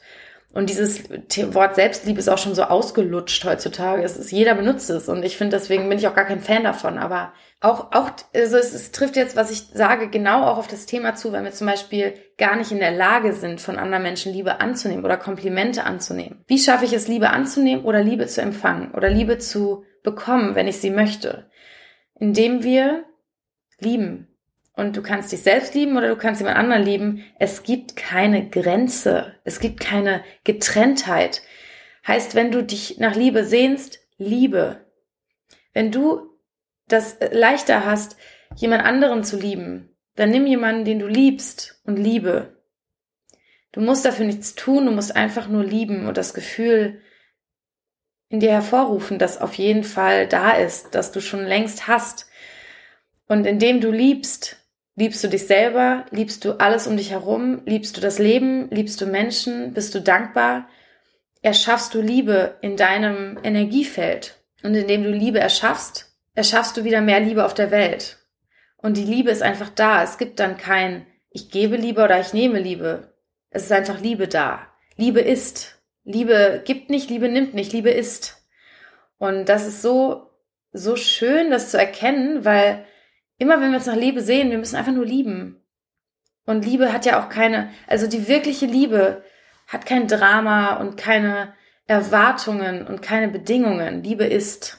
[0.53, 1.09] Und dieses
[1.53, 4.03] Wort Selbstliebe ist auch schon so ausgelutscht heutzutage.
[4.03, 5.07] Es ist, jeder benutzt es.
[5.07, 6.97] Und ich finde, deswegen bin ich auch gar kein Fan davon.
[6.97, 10.85] Aber auch, auch, also es, es trifft jetzt, was ich sage, genau auch auf das
[10.85, 14.33] Thema zu, wenn wir zum Beispiel gar nicht in der Lage sind, von anderen Menschen
[14.33, 16.43] Liebe anzunehmen oder Komplimente anzunehmen.
[16.47, 20.67] Wie schaffe ich es, Liebe anzunehmen oder Liebe zu empfangen oder Liebe zu bekommen, wenn
[20.67, 21.49] ich sie möchte?
[22.19, 23.05] Indem wir
[23.79, 24.27] lieben,
[24.73, 27.23] und du kannst dich selbst lieben oder du kannst jemand anderen lieben.
[27.39, 29.35] Es gibt keine Grenze.
[29.43, 31.41] Es gibt keine Getrenntheit.
[32.07, 34.85] Heißt, wenn du dich nach Liebe sehnst, Liebe.
[35.73, 36.29] Wenn du
[36.87, 38.17] das leichter hast,
[38.55, 42.61] jemand anderen zu lieben, dann nimm jemanden, den du liebst und liebe.
[43.71, 47.01] Du musst dafür nichts tun, du musst einfach nur lieben und das Gefühl
[48.29, 52.29] in dir hervorrufen, das auf jeden Fall da ist, das du schon längst hast.
[53.27, 54.60] Und indem du liebst,
[54.95, 56.05] Liebst du dich selber?
[56.11, 57.61] Liebst du alles um dich herum?
[57.65, 58.69] Liebst du das Leben?
[58.69, 59.73] Liebst du Menschen?
[59.73, 60.67] Bist du dankbar?
[61.41, 64.37] Erschaffst du Liebe in deinem Energiefeld.
[64.63, 68.17] Und indem du Liebe erschaffst, erschaffst du wieder mehr Liebe auf der Welt.
[68.77, 70.03] Und die Liebe ist einfach da.
[70.03, 73.13] Es gibt dann kein ich gebe Liebe oder ich nehme Liebe.
[73.49, 74.67] Es ist einfach Liebe da.
[74.97, 75.81] Liebe ist.
[76.03, 78.43] Liebe gibt nicht, Liebe nimmt nicht, Liebe ist.
[79.17, 80.29] Und das ist so,
[80.73, 82.85] so schön, das zu erkennen, weil
[83.41, 85.63] immer wenn wir uns nach Liebe sehen, wir müssen einfach nur lieben.
[86.45, 89.23] Und Liebe hat ja auch keine, also die wirkliche Liebe
[89.67, 91.53] hat kein Drama und keine
[91.87, 94.03] Erwartungen und keine Bedingungen.
[94.03, 94.77] Liebe ist.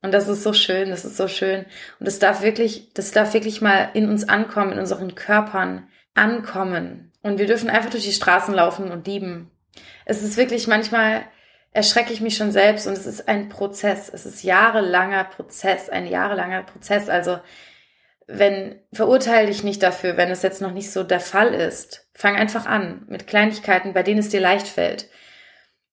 [0.00, 1.66] Und das ist so schön, das ist so schön.
[2.00, 7.12] Und das darf wirklich, das darf wirklich mal in uns ankommen, in unseren Körpern ankommen.
[7.22, 9.50] Und wir dürfen einfach durch die Straßen laufen und lieben.
[10.06, 11.24] Es ist wirklich manchmal,
[11.72, 14.10] erschrecke ich mich schon selbst und es ist ein Prozess.
[14.12, 17.10] Es ist jahrelanger Prozess, ein jahrelanger Prozess.
[17.10, 17.38] Also
[18.32, 22.08] wenn, verurteile dich nicht dafür, wenn es jetzt noch nicht so der Fall ist.
[22.14, 25.08] Fang einfach an mit Kleinigkeiten, bei denen es dir leicht fällt.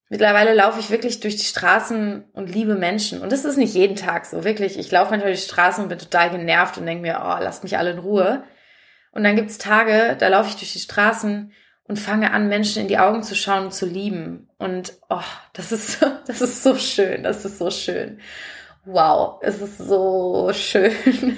[0.10, 3.22] Mittlerweile laufe ich wirklich durch die Straßen und liebe Menschen.
[3.22, 4.80] Und das ist nicht jeden Tag so, wirklich.
[4.80, 7.64] Ich laufe manchmal durch die Straßen und bin total genervt und denke mir, oh, lasst
[7.64, 8.44] mich alle in Ruhe.
[9.12, 11.52] Und dann gibt's Tage, da laufe ich durch die Straßen
[11.84, 14.50] und fange an, Menschen in die Augen zu schauen und zu lieben.
[14.58, 15.22] Und oh,
[15.54, 18.20] das ist, das ist so schön, das ist so schön.
[18.86, 20.92] Wow, es ist so schön.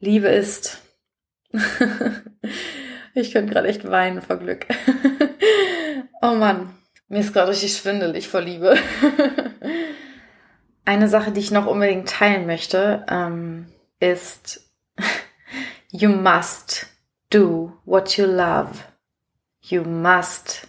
[0.00, 0.80] Liebe ist.
[3.14, 4.66] ich könnte gerade echt weinen vor Glück.
[6.22, 6.74] oh Mann,
[7.08, 8.76] mir ist gerade richtig schwindelig vor Liebe.
[10.84, 13.66] Eine Sache, die ich noch unbedingt teilen möchte, ähm,
[14.00, 14.70] ist
[15.90, 16.86] You must
[17.30, 18.84] do what you love.
[19.60, 20.68] You must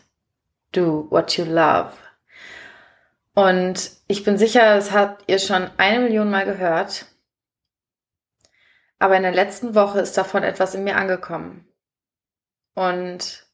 [0.71, 1.91] do what you love.
[3.33, 7.05] Und ich bin sicher, das habt ihr schon eine Million Mal gehört.
[8.99, 11.65] Aber in der letzten Woche ist davon etwas in mir angekommen.
[12.75, 13.47] Und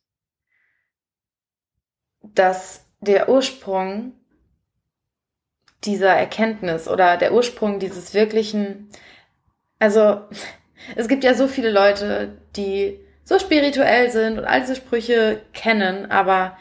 [2.21, 4.13] dass der Ursprung
[5.83, 8.89] dieser Erkenntnis oder der Ursprung dieses wirklichen,
[9.79, 10.21] also
[10.95, 16.11] es gibt ja so viele Leute, die so spirituell sind und all diese Sprüche kennen,
[16.11, 16.57] aber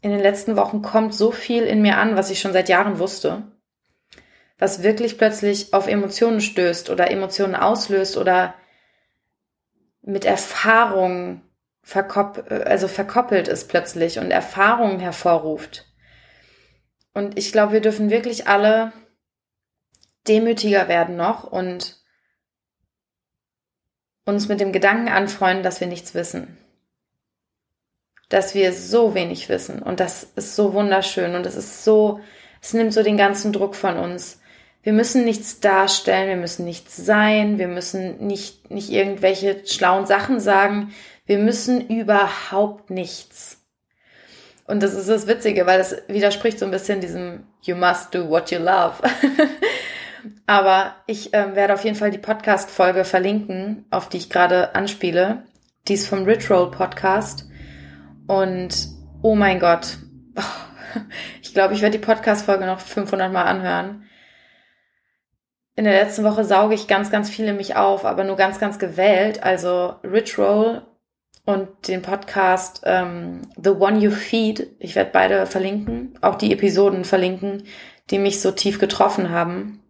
[0.00, 2.98] in den letzten Wochen kommt so viel in mir an, was ich schon seit Jahren
[2.98, 3.42] wusste,
[4.58, 8.54] was wirklich plötzlich auf Emotionen stößt oder Emotionen auslöst oder
[10.02, 11.42] mit Erfahrung
[11.82, 15.86] verkopp also verkoppelt ist plötzlich und Erfahrungen hervorruft.
[17.14, 18.92] Und ich glaube, wir dürfen wirklich alle
[20.28, 21.96] demütiger werden noch und
[24.24, 26.58] uns mit dem Gedanken anfreunden, dass wir nichts wissen
[28.28, 29.82] dass wir so wenig wissen.
[29.82, 32.20] Und das ist so wunderschön und es ist so,
[32.60, 34.40] es nimmt so den ganzen Druck von uns.
[34.82, 40.40] Wir müssen nichts darstellen, wir müssen nichts sein, wir müssen nicht, nicht irgendwelche schlauen Sachen
[40.40, 40.94] sagen,
[41.26, 43.58] wir müssen überhaupt nichts.
[44.66, 48.28] Und das ist das Witzige, weil das widerspricht so ein bisschen diesem You must do
[48.28, 48.94] what you love.
[50.46, 55.42] Aber ich äh, werde auf jeden Fall die Podcast-Folge verlinken, auf die ich gerade anspiele.
[55.86, 57.47] Die ist vom Ritual Podcast.
[58.28, 58.88] Und
[59.22, 59.96] oh mein Gott,
[61.42, 64.04] ich glaube, ich werde die Podcast-Folge noch 500 Mal anhören.
[65.74, 68.60] In der letzten Woche sauge ich ganz, ganz viel in mich auf, aber nur ganz,
[68.60, 69.42] ganz gewählt.
[69.42, 69.94] Also
[70.36, 70.82] Roll
[71.46, 74.76] und den Podcast ähm, The One You Feed.
[74.78, 77.62] Ich werde beide verlinken, auch die Episoden verlinken,
[78.10, 79.82] die mich so tief getroffen haben.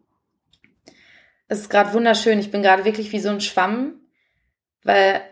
[1.48, 2.38] Es ist gerade wunderschön.
[2.38, 3.94] Ich bin gerade wirklich wie so ein Schwamm,
[4.84, 5.22] weil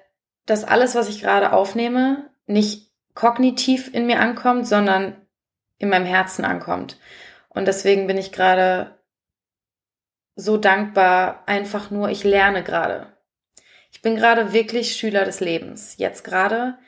[0.45, 2.86] das alles, was ich gerade aufnehme, nicht
[3.17, 5.17] kognitiv in mir ankommt, sondern
[5.79, 7.01] in meinem Herzen ankommt.
[7.49, 8.97] Und deswegen bin ich gerade
[10.37, 13.09] so dankbar, einfach nur, ich lerne gerade.
[13.91, 15.97] Ich bin gerade wirklich Schüler des Lebens.
[15.97, 16.79] Jetzt gerade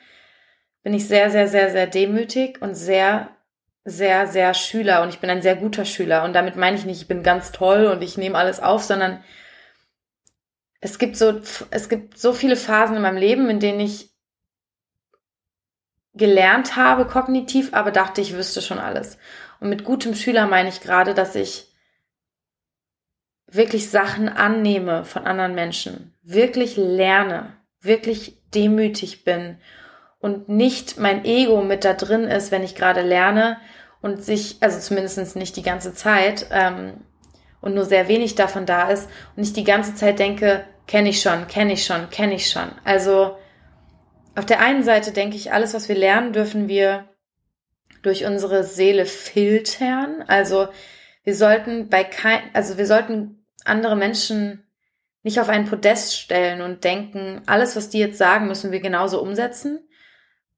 [0.83, 3.29] bin ich sehr, sehr, sehr, sehr demütig und sehr,
[3.83, 6.23] sehr, sehr Schüler und ich bin ein sehr guter Schüler.
[6.23, 9.23] Und damit meine ich nicht, ich bin ganz toll und ich nehme alles auf, sondern
[10.79, 14.08] es gibt so, es gibt so viele Phasen in meinem Leben, in denen ich
[16.19, 19.17] gelernt habe kognitiv, aber dachte, ich wüsste schon alles.
[19.59, 21.67] Und mit gutem Schüler meine ich gerade, dass ich
[23.47, 29.57] wirklich Sachen annehme von anderen Menschen, wirklich lerne, wirklich demütig bin
[30.19, 33.57] und nicht mein Ego mit da drin ist, wenn ich gerade lerne
[34.01, 36.93] und sich, also zumindest nicht die ganze Zeit ähm,
[37.61, 41.21] und nur sehr wenig davon da ist und ich die ganze Zeit denke, kenne ich
[41.21, 42.71] schon, kenne ich schon, kenne ich schon.
[42.83, 43.37] Also
[44.35, 47.09] auf der einen Seite denke ich, alles, was wir lernen, dürfen wir
[48.01, 50.23] durch unsere Seele filtern.
[50.27, 50.69] Also
[51.23, 54.63] wir sollten bei kein, also wir sollten andere Menschen
[55.23, 59.21] nicht auf ein Podest stellen und denken, alles, was die jetzt sagen, müssen wir genauso
[59.21, 59.87] umsetzen,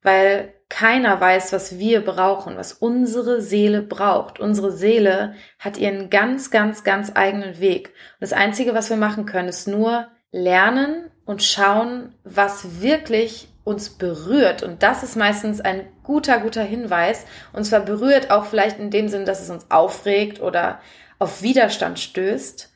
[0.03, 4.39] weil keiner weiß, was wir brauchen, was unsere Seele braucht.
[4.39, 7.89] Unsere Seele hat ihren ganz, ganz, ganz eigenen Weg.
[7.89, 13.89] Und das Einzige, was wir machen können, ist nur lernen und schauen, was wirklich uns
[13.89, 14.63] berührt.
[14.63, 17.25] Und das ist meistens ein guter, guter Hinweis.
[17.53, 20.79] Und zwar berührt auch vielleicht in dem Sinn, dass es uns aufregt oder
[21.19, 22.73] auf Widerstand stößt.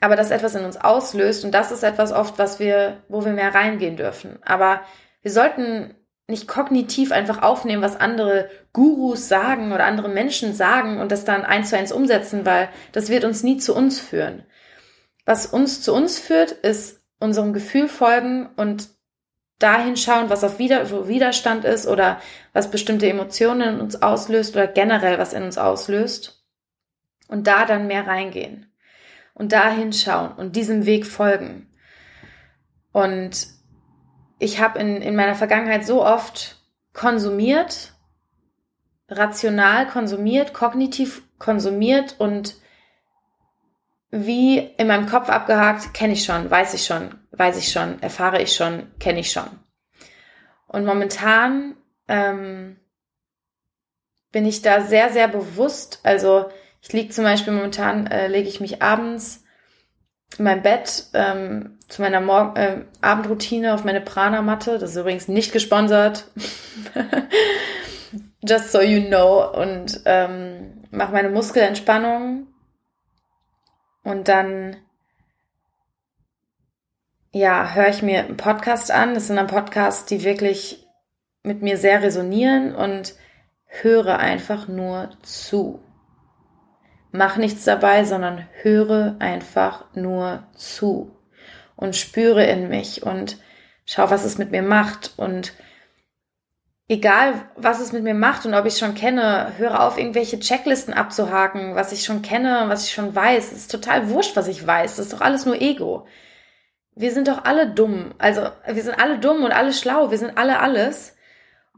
[0.00, 1.44] Aber dass etwas in uns auslöst.
[1.44, 4.38] Und das ist etwas oft, was wir, wo wir mehr reingehen dürfen.
[4.44, 4.80] Aber
[5.22, 5.94] wir sollten
[6.28, 11.44] nicht kognitiv einfach aufnehmen, was andere Gurus sagen oder andere Menschen sagen und das dann
[11.44, 14.44] eins zu eins umsetzen, weil das wird uns nie zu uns führen.
[15.24, 18.90] Was uns zu uns führt, ist unserem Gefühl folgen und
[19.58, 22.20] dahin schauen, was auf Wider Widerstand ist oder
[22.52, 26.44] was bestimmte Emotionen in uns auslöst oder generell was in uns auslöst
[27.28, 28.72] und da dann mehr reingehen
[29.34, 31.68] und dahin schauen und diesem Weg folgen.
[32.92, 33.48] Und
[34.38, 36.56] ich habe in, in meiner Vergangenheit so oft
[36.92, 37.92] konsumiert,
[39.08, 42.56] rational konsumiert, kognitiv konsumiert und
[44.10, 48.42] wie in meinem Kopf abgehakt, kenne ich schon, weiß ich schon, weiß ich schon, erfahre
[48.42, 49.48] ich schon, kenne ich schon.
[50.66, 51.76] Und momentan
[52.08, 52.76] ähm,
[54.32, 56.00] bin ich da sehr, sehr bewusst.
[56.02, 56.50] Also
[56.82, 59.44] ich liege zum Beispiel momentan, äh, lege ich mich abends
[60.36, 64.78] in mein Bett ähm, zu meiner Mor äh, Abendroutine auf meine Prana-Matte.
[64.78, 66.26] Das ist übrigens nicht gesponsert.
[68.46, 69.50] Just so you know.
[69.50, 72.48] Und ähm, mache meine Muskelentspannung
[74.08, 74.76] und dann,
[77.38, 79.14] ja, höre ich mir einen Podcast an.
[79.14, 80.86] Das sind dann Podcasts, die wirklich
[81.44, 83.14] mit mir sehr resonieren und
[83.64, 85.80] höre einfach nur zu.
[87.12, 91.16] Mach nichts dabei, sondern höre einfach nur zu
[91.76, 93.38] und spüre in mich und
[93.86, 95.52] schau, was es mit mir macht und
[96.88, 100.40] egal was es mit mir macht und ob ich es schon kenne, höre auf, irgendwelche
[100.40, 103.52] Checklisten abzuhaken, was ich schon kenne, was ich schon weiß.
[103.52, 104.96] Es ist total wurscht, was ich weiß.
[104.96, 106.06] Das ist doch alles nur Ego.
[106.98, 108.12] Wir sind doch alle dumm.
[108.18, 110.10] Also wir sind alle dumm und alle schlau.
[110.10, 111.14] Wir sind alle alles.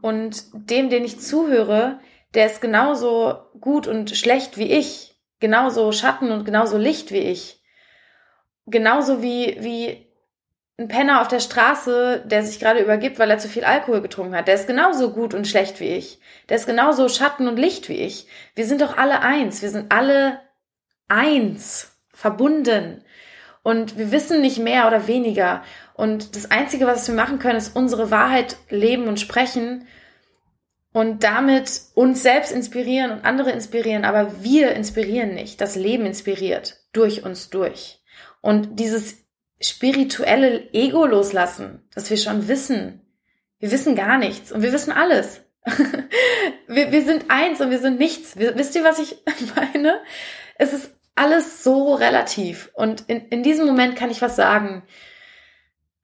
[0.01, 1.99] Und dem, den ich zuhöre,
[2.33, 5.15] der ist genauso gut und schlecht wie ich.
[5.39, 7.61] Genauso Schatten und genauso Licht wie ich.
[8.65, 10.07] Genauso wie, wie
[10.79, 14.35] ein Penner auf der Straße, der sich gerade übergibt, weil er zu viel Alkohol getrunken
[14.35, 16.19] hat, der ist genauso gut und schlecht wie ich.
[16.49, 18.25] Der ist genauso Schatten und Licht wie ich.
[18.55, 19.61] Wir sind doch alle eins.
[19.61, 20.39] Wir sind alle
[21.07, 23.03] eins, verbunden.
[23.63, 25.63] Und wir wissen nicht mehr oder weniger.
[25.93, 29.87] Und das Einzige, was wir machen können, ist unsere Wahrheit leben und sprechen
[30.93, 34.03] und damit uns selbst inspirieren und andere inspirieren.
[34.03, 35.61] Aber wir inspirieren nicht.
[35.61, 38.01] Das Leben inspiriert durch uns durch.
[38.41, 39.17] Und dieses
[39.61, 43.01] spirituelle Ego loslassen, dass wir schon wissen.
[43.59, 45.41] Wir wissen gar nichts und wir wissen alles.
[46.67, 48.35] wir, wir sind eins und wir sind nichts.
[48.35, 49.17] Wisst ihr, was ich
[49.55, 50.01] meine?
[50.57, 50.91] Es ist
[51.21, 52.71] alles so relativ.
[52.73, 54.81] Und in, in diesem Moment kann ich was sagen,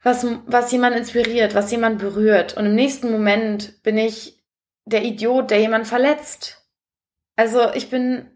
[0.03, 2.55] was, was jemand inspiriert, was jemand berührt.
[2.55, 4.43] Und im nächsten Moment bin ich
[4.85, 6.63] der Idiot, der jemand verletzt.
[7.35, 8.29] Also ich bin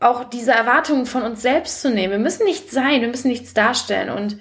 [0.00, 2.12] auch diese Erwartungen von uns selbst zu nehmen.
[2.12, 4.38] Wir müssen nichts sein, wir müssen nichts darstellen und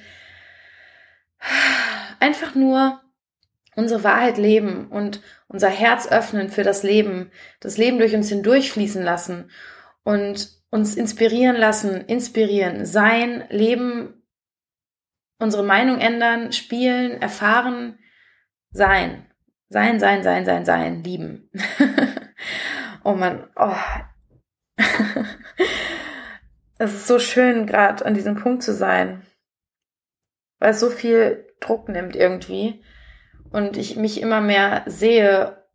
[2.21, 3.01] einfach nur
[3.75, 9.03] unsere Wahrheit leben und unser Herz öffnen für das Leben, das Leben durch uns hindurchfließen
[9.03, 9.51] lassen
[10.03, 14.23] und uns inspirieren lassen, inspirieren, sein, leben,
[15.39, 17.99] unsere Meinung ändern, spielen, erfahren,
[18.71, 19.25] sein,
[19.69, 21.49] sein, sein, sein, sein, sein, lieben.
[23.07, 23.73] Oh man, oh.
[26.77, 29.25] es ist so schön, gerade an diesem Punkt zu sein,
[30.59, 32.83] weil es so viel Druck nimmt irgendwie
[33.49, 35.65] und ich mich immer mehr sehe,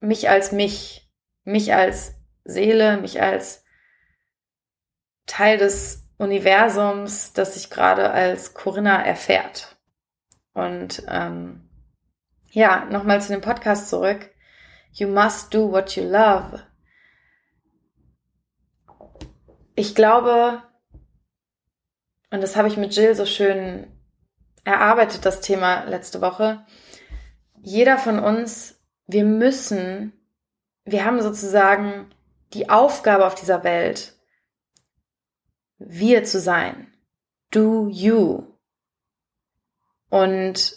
[0.00, 1.12] mich als mich,
[1.44, 3.66] mich als Seele, mich als
[5.30, 9.76] Teil des Universums, das sich gerade als Corinna erfährt.
[10.52, 11.70] Und ähm,
[12.50, 14.30] ja, nochmal zu dem Podcast zurück.
[14.92, 16.64] You must do what you love.
[19.76, 20.62] Ich glaube,
[22.30, 23.86] und das habe ich mit Jill so schön
[24.64, 26.66] erarbeitet, das Thema letzte Woche.
[27.62, 30.12] Jeder von uns, wir müssen,
[30.84, 32.10] wir haben sozusagen
[32.52, 34.19] die Aufgabe auf dieser Welt,
[35.80, 36.92] wir zu sein.
[37.50, 38.44] Do you.
[40.08, 40.76] Und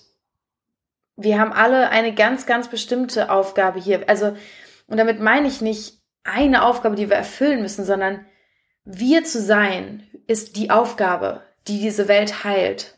[1.15, 4.09] wir haben alle eine ganz, ganz bestimmte Aufgabe hier.
[4.09, 4.35] Also,
[4.87, 8.25] und damit meine ich nicht eine Aufgabe, die wir erfüllen müssen, sondern
[8.85, 12.97] wir zu sein ist die Aufgabe, die diese Welt heilt.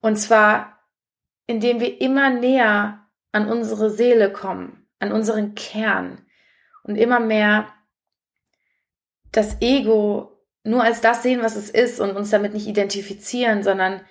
[0.00, 0.78] Und zwar,
[1.46, 6.26] indem wir immer näher an unsere Seele kommen, an unseren Kern
[6.82, 7.72] und immer mehr
[9.32, 10.37] das Ego
[10.68, 14.02] nur als das sehen, was es ist und uns damit nicht identifizieren, sondern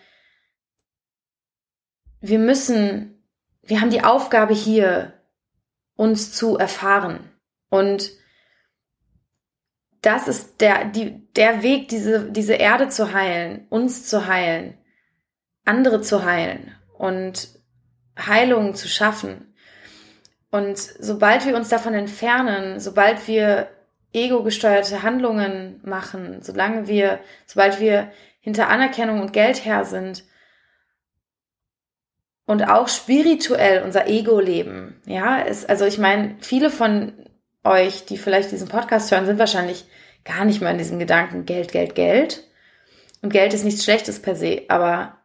[2.19, 3.23] wir müssen,
[3.61, 5.13] wir haben die Aufgabe hier,
[5.95, 7.31] uns zu erfahren.
[7.69, 8.11] Und
[10.01, 14.77] das ist der, die, der Weg, diese, diese Erde zu heilen, uns zu heilen,
[15.65, 17.49] andere zu heilen und
[18.17, 19.53] Heilung zu schaffen.
[20.49, 23.69] Und sobald wir uns davon entfernen, sobald wir
[24.13, 30.23] ego-gesteuerte Handlungen machen, solange wir, sobald wir hinter Anerkennung und Geld her sind
[32.45, 37.13] und auch spirituell unser Ego leben, ja, ist, also ich meine, viele von
[37.63, 39.85] euch, die vielleicht diesen Podcast hören, sind wahrscheinlich
[40.23, 42.43] gar nicht mehr in diesem Gedanken Geld, Geld, Geld.
[43.21, 45.17] Und Geld ist nichts Schlechtes per se, aber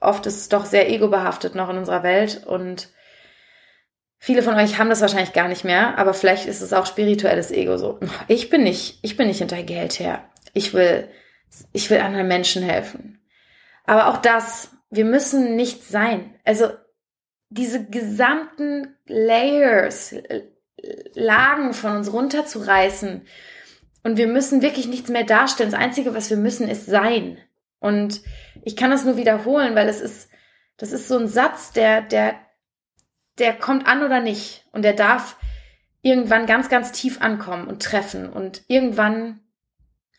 [0.00, 2.88] oft ist es doch sehr ego-behaftet noch in unserer Welt und
[4.18, 7.50] Viele von euch haben das wahrscheinlich gar nicht mehr, aber vielleicht ist es auch spirituelles
[7.50, 8.00] Ego so.
[8.28, 10.24] Ich bin nicht, ich bin nicht hinter Geld her.
[10.54, 11.08] Ich will,
[11.72, 13.20] ich will anderen Menschen helfen.
[13.84, 16.34] Aber auch das, wir müssen nicht sein.
[16.44, 16.70] Also
[17.50, 20.14] diese gesamten Layers,
[21.14, 23.22] Lagen von uns runterzureißen
[24.02, 25.70] und wir müssen wirklich nichts mehr darstellen.
[25.70, 27.38] Das Einzige, was wir müssen, ist sein.
[27.78, 28.22] Und
[28.62, 30.30] ich kann das nur wiederholen, weil es ist,
[30.76, 32.34] das ist so ein Satz, der, der
[33.38, 34.66] der kommt an oder nicht.
[34.72, 35.36] Und der darf
[36.02, 38.28] irgendwann ganz, ganz tief ankommen und treffen.
[38.28, 39.40] Und irgendwann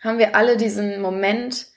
[0.01, 1.67] haben wir alle diesen Moment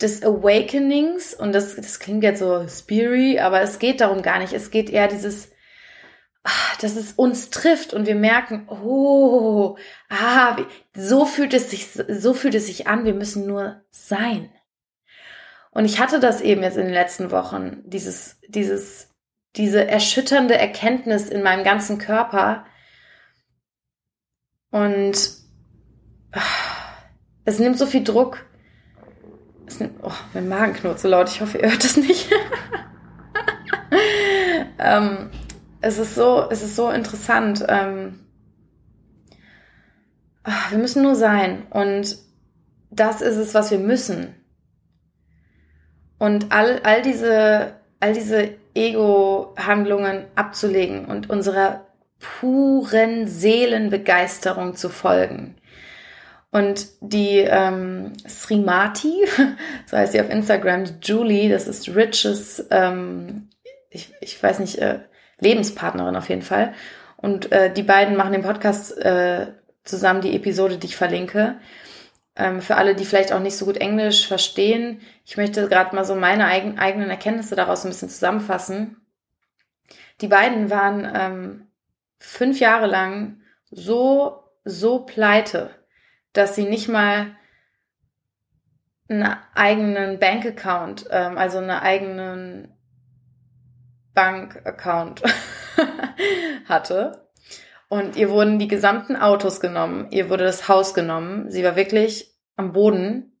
[0.00, 1.34] des Awakenings.
[1.34, 4.52] Und das, das klingt jetzt so spiri, aber es geht darum gar nicht.
[4.52, 5.50] Es geht eher dieses,
[6.44, 9.76] ah, dass es uns trifft und wir merken, oh,
[10.08, 10.56] ah,
[10.94, 13.04] so fühlt es sich, so fühlt es sich an.
[13.04, 14.50] Wir müssen nur sein.
[15.72, 19.09] Und ich hatte das eben jetzt in den letzten Wochen, dieses, dieses
[19.56, 22.64] diese erschütternde Erkenntnis in meinem ganzen Körper.
[24.70, 25.12] Und
[27.44, 28.44] es nimmt so viel Druck.
[29.66, 31.28] Es nimmt, oh, mein Magen knurrt so laut.
[31.28, 32.30] Ich hoffe, ihr hört das nicht.
[34.78, 35.30] ähm,
[35.80, 37.64] es ist so, es ist so interessant.
[37.68, 38.20] Ähm,
[40.70, 41.66] wir müssen nur sein.
[41.70, 42.18] Und
[42.90, 44.34] das ist es, was wir müssen.
[46.18, 51.86] Und all, all diese, all diese Ego-Handlungen abzulegen und unserer
[52.18, 55.56] puren Seelenbegeisterung zu folgen.
[56.50, 59.24] Und die ähm, Srimati,
[59.86, 63.48] so heißt sie auf Instagram, Julie, das ist Riches, ähm,
[63.88, 65.00] ich, ich weiß nicht, äh,
[65.38, 66.74] Lebenspartnerin auf jeden Fall.
[67.16, 69.48] Und äh, die beiden machen den Podcast äh,
[69.84, 71.56] zusammen, die Episode, die ich verlinke.
[72.40, 76.06] Ähm, für alle, die vielleicht auch nicht so gut Englisch verstehen, ich möchte gerade mal
[76.06, 78.96] so meine eigen, eigenen Erkenntnisse daraus ein bisschen zusammenfassen.
[80.22, 81.66] Die beiden waren ähm,
[82.18, 85.68] fünf Jahre lang so, so pleite,
[86.32, 87.36] dass sie nicht mal
[89.10, 92.74] einen eigenen Bankaccount, ähm, also einen eigenen
[94.14, 95.22] Bankaccount
[96.68, 97.28] hatte.
[97.88, 101.50] Und ihr wurden die gesamten Autos genommen, ihr wurde das Haus genommen.
[101.50, 102.29] Sie war wirklich
[102.60, 103.32] am Boden.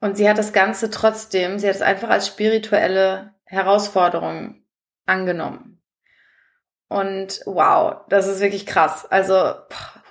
[0.00, 4.62] Und sie hat das Ganze trotzdem, sie hat es einfach als spirituelle Herausforderung
[5.06, 5.82] angenommen.
[6.88, 9.06] Und wow, das ist wirklich krass.
[9.06, 9.54] Also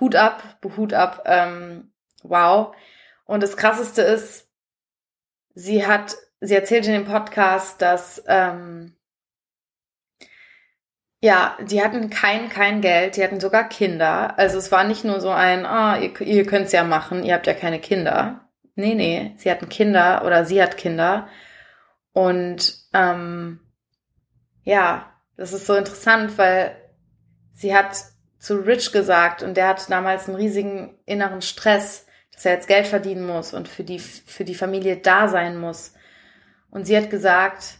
[0.00, 0.42] Hut ab,
[0.76, 1.92] Hut ab, ähm,
[2.24, 2.74] wow.
[3.24, 4.50] Und das Krasseste ist,
[5.54, 8.93] sie hat, sie erzählt in dem Podcast, dass ähm,
[11.24, 14.38] ja, die hatten kein, kein Geld, die hatten sogar Kinder.
[14.38, 17.46] Also es war nicht nur so ein, ah, ihr, ihr könnt's ja machen, ihr habt
[17.46, 18.50] ja keine Kinder.
[18.74, 21.28] Nee, nee, sie hatten Kinder oder sie hat Kinder.
[22.12, 23.58] Und ähm,
[24.64, 26.76] ja, das ist so interessant, weil
[27.54, 27.96] sie hat
[28.38, 32.04] zu Rich gesagt und der hat damals einen riesigen inneren Stress,
[32.34, 35.94] dass er jetzt Geld verdienen muss und für die, für die Familie da sein muss.
[36.70, 37.78] Und sie hat gesagt,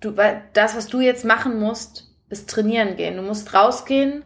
[0.00, 0.12] du,
[0.52, 3.16] das, was du jetzt machen musst, ist trainieren gehen.
[3.16, 4.24] Du musst rausgehen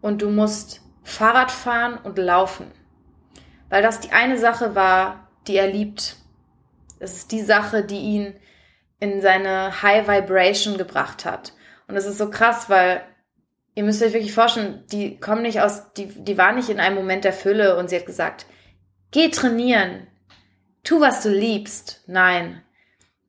[0.00, 2.70] und du musst Fahrrad fahren und laufen.
[3.68, 6.16] Weil das die eine Sache war, die er liebt.
[6.98, 8.34] Es ist die Sache, die ihn
[8.98, 11.54] in seine High Vibration gebracht hat.
[11.88, 13.02] Und es ist so krass, weil
[13.74, 16.96] ihr müsst euch wirklich vorstellen, die kommen nicht aus, die, die war nicht in einem
[16.96, 18.46] Moment der Fülle und sie hat gesagt,
[19.10, 20.06] geh trainieren,
[20.84, 22.02] tu was du liebst.
[22.06, 22.62] Nein,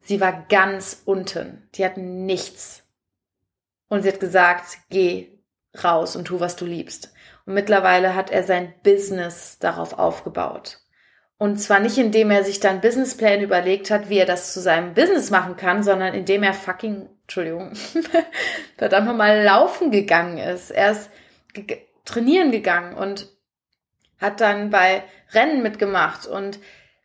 [0.02, 1.70] Sie war ganz unten.
[1.76, 2.84] Die hat nichts.
[3.88, 5.30] Und sie hat gesagt, geh
[5.84, 7.14] raus und tu, was du liebst.
[7.46, 10.80] Und mittlerweile hat er sein Business darauf aufgebaut.
[11.38, 14.94] Und zwar nicht, indem er sich dann Businessplan überlegt hat, wie er das zu seinem
[14.94, 17.74] Business machen kann, sondern indem er fucking, Entschuldigung,
[18.78, 20.70] verdammt nochmal laufen gegangen ist.
[20.70, 21.10] Er ist
[21.54, 23.28] ge trainieren gegangen und
[24.20, 26.60] hat dann bei Rennen mitgemacht und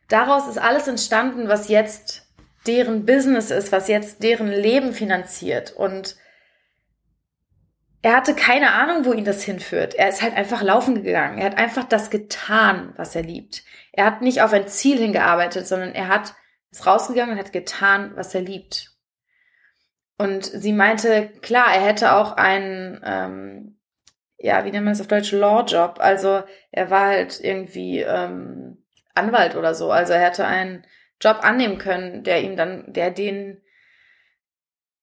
[0.07, 2.26] daraus ist alles entstanden, was jetzt
[2.67, 5.71] deren Business ist, was jetzt deren Leben finanziert.
[5.71, 6.15] Und
[8.01, 9.95] er hatte keine Ahnung, wo ihn das hinführt.
[9.95, 11.39] Er ist halt einfach laufen gegangen.
[11.39, 13.63] Er hat einfach das getan, was er liebt.
[13.91, 16.35] Er hat nicht auf ein Ziel hingearbeitet, sondern er hat
[16.71, 18.91] ist rausgegangen und hat getan, was er liebt.
[20.17, 23.79] Und sie meinte, klar, er hätte auch einen, ähm,
[24.37, 25.97] ja, wie nennt man das auf Deutsch, Law-Job.
[25.99, 29.91] Also er war halt irgendwie ähm, Anwalt oder so.
[29.91, 30.85] Also er hätte einen
[31.21, 33.61] Job annehmen können, der ihm dann, der den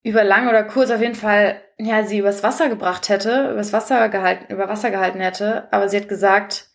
[0.03, 4.09] über lang oder kurz auf jeden Fall, ja, sie übers Wasser gebracht hätte, übers Wasser
[4.11, 5.73] gehalten, über Wasser gehalten hätte.
[5.73, 6.69] Aber sie hat gesagt,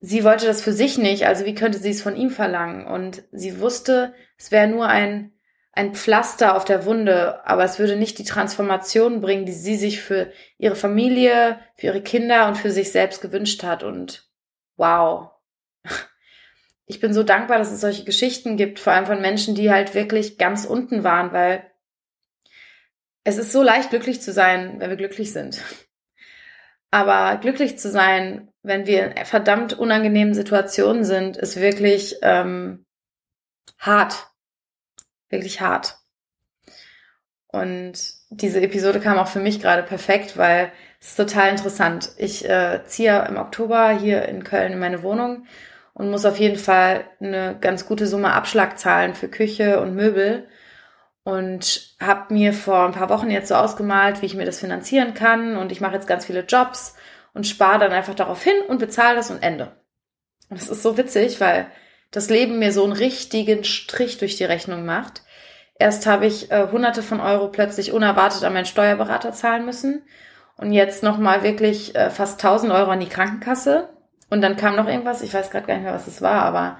[0.00, 2.86] sie wollte das für sich nicht, also wie könnte sie es von ihm verlangen?
[2.86, 5.32] Und sie wusste, es wäre nur ein,
[5.72, 10.00] ein Pflaster auf der Wunde, aber es würde nicht die Transformation bringen, die sie sich
[10.00, 13.82] für ihre Familie, für ihre Kinder und für sich selbst gewünscht hat.
[13.82, 14.30] Und
[14.76, 15.32] wow,
[16.88, 19.94] ich bin so dankbar, dass es solche Geschichten gibt, vor allem von Menschen, die halt
[19.94, 21.70] wirklich ganz unten waren, weil
[23.24, 25.62] es ist so leicht, glücklich zu sein, wenn wir glücklich sind.
[26.90, 32.86] Aber glücklich zu sein, wenn wir in verdammt unangenehmen Situationen sind, ist wirklich ähm,
[33.78, 34.30] hart.
[35.28, 35.98] Wirklich hart.
[37.48, 42.12] Und diese Episode kam auch für mich gerade perfekt, weil es ist total interessant.
[42.16, 45.46] Ich äh, ziehe im Oktober hier in Köln in meine Wohnung
[45.98, 50.48] und muss auf jeden Fall eine ganz gute Summe Abschlag zahlen für Küche und Möbel
[51.24, 55.12] und habe mir vor ein paar Wochen jetzt so ausgemalt, wie ich mir das finanzieren
[55.12, 56.94] kann und ich mache jetzt ganz viele Jobs
[57.34, 59.76] und spare dann einfach darauf hin und bezahle das und Ende.
[60.48, 61.66] Und das ist so witzig, weil
[62.12, 65.22] das Leben mir so einen richtigen Strich durch die Rechnung macht.
[65.78, 70.02] Erst habe ich äh, hunderte von Euro plötzlich unerwartet an meinen Steuerberater zahlen müssen
[70.56, 73.88] und jetzt nochmal wirklich äh, fast 1000 Euro an die Krankenkasse
[74.30, 76.78] und dann kam noch irgendwas, ich weiß gerade gar nicht mehr, was es war, aber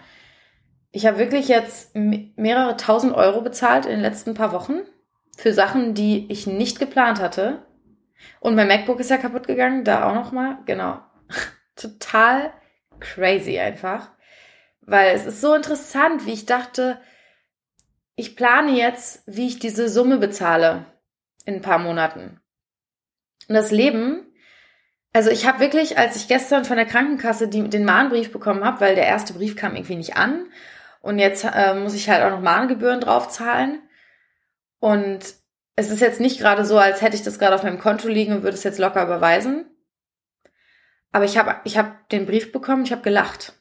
[0.90, 4.80] ich habe wirklich jetzt mehrere tausend Euro bezahlt in den letzten paar Wochen
[5.36, 7.62] für Sachen, die ich nicht geplant hatte.
[8.40, 11.00] Und mein MacBook ist ja kaputt gegangen, da auch noch mal, genau.
[11.76, 12.52] Total
[13.00, 14.10] crazy einfach,
[14.80, 17.00] weil es ist so interessant, wie ich dachte,
[18.16, 20.86] ich plane jetzt, wie ich diese Summe bezahle
[21.44, 22.40] in ein paar Monaten.
[23.48, 24.26] Und das Leben
[25.18, 28.80] also ich habe wirklich, als ich gestern von der Krankenkasse die, den Mahnbrief bekommen habe,
[28.80, 30.46] weil der erste Brief kam irgendwie nicht an
[31.00, 33.82] und jetzt äh, muss ich halt auch noch Mahngebühren draufzahlen
[34.78, 35.18] und
[35.74, 38.32] es ist jetzt nicht gerade so, als hätte ich das gerade auf meinem Konto liegen
[38.32, 39.66] und würde es jetzt locker überweisen.
[41.10, 43.54] Aber ich habe ich hab den Brief bekommen, ich habe gelacht,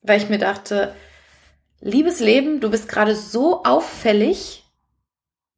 [0.00, 0.94] weil ich mir dachte,
[1.82, 4.64] liebes Leben, du bist gerade so auffällig,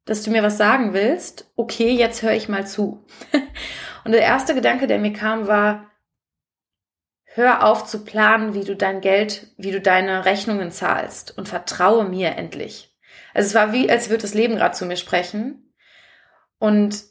[0.03, 1.49] dass du mir was sagen willst.
[1.55, 3.05] Okay, jetzt höre ich mal zu.
[4.03, 5.91] Und der erste Gedanke, der mir kam, war,
[7.25, 12.03] hör auf zu planen, wie du dein Geld, wie du deine Rechnungen zahlst und vertraue
[12.03, 12.97] mir endlich.
[13.33, 15.73] Also es war wie, als würde das Leben gerade zu mir sprechen
[16.59, 17.03] und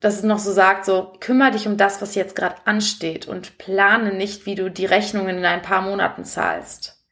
[0.00, 3.58] dass es noch so sagt, so kümmere dich um das, was jetzt gerade ansteht und
[3.58, 7.04] plane nicht, wie du die Rechnungen in ein paar Monaten zahlst.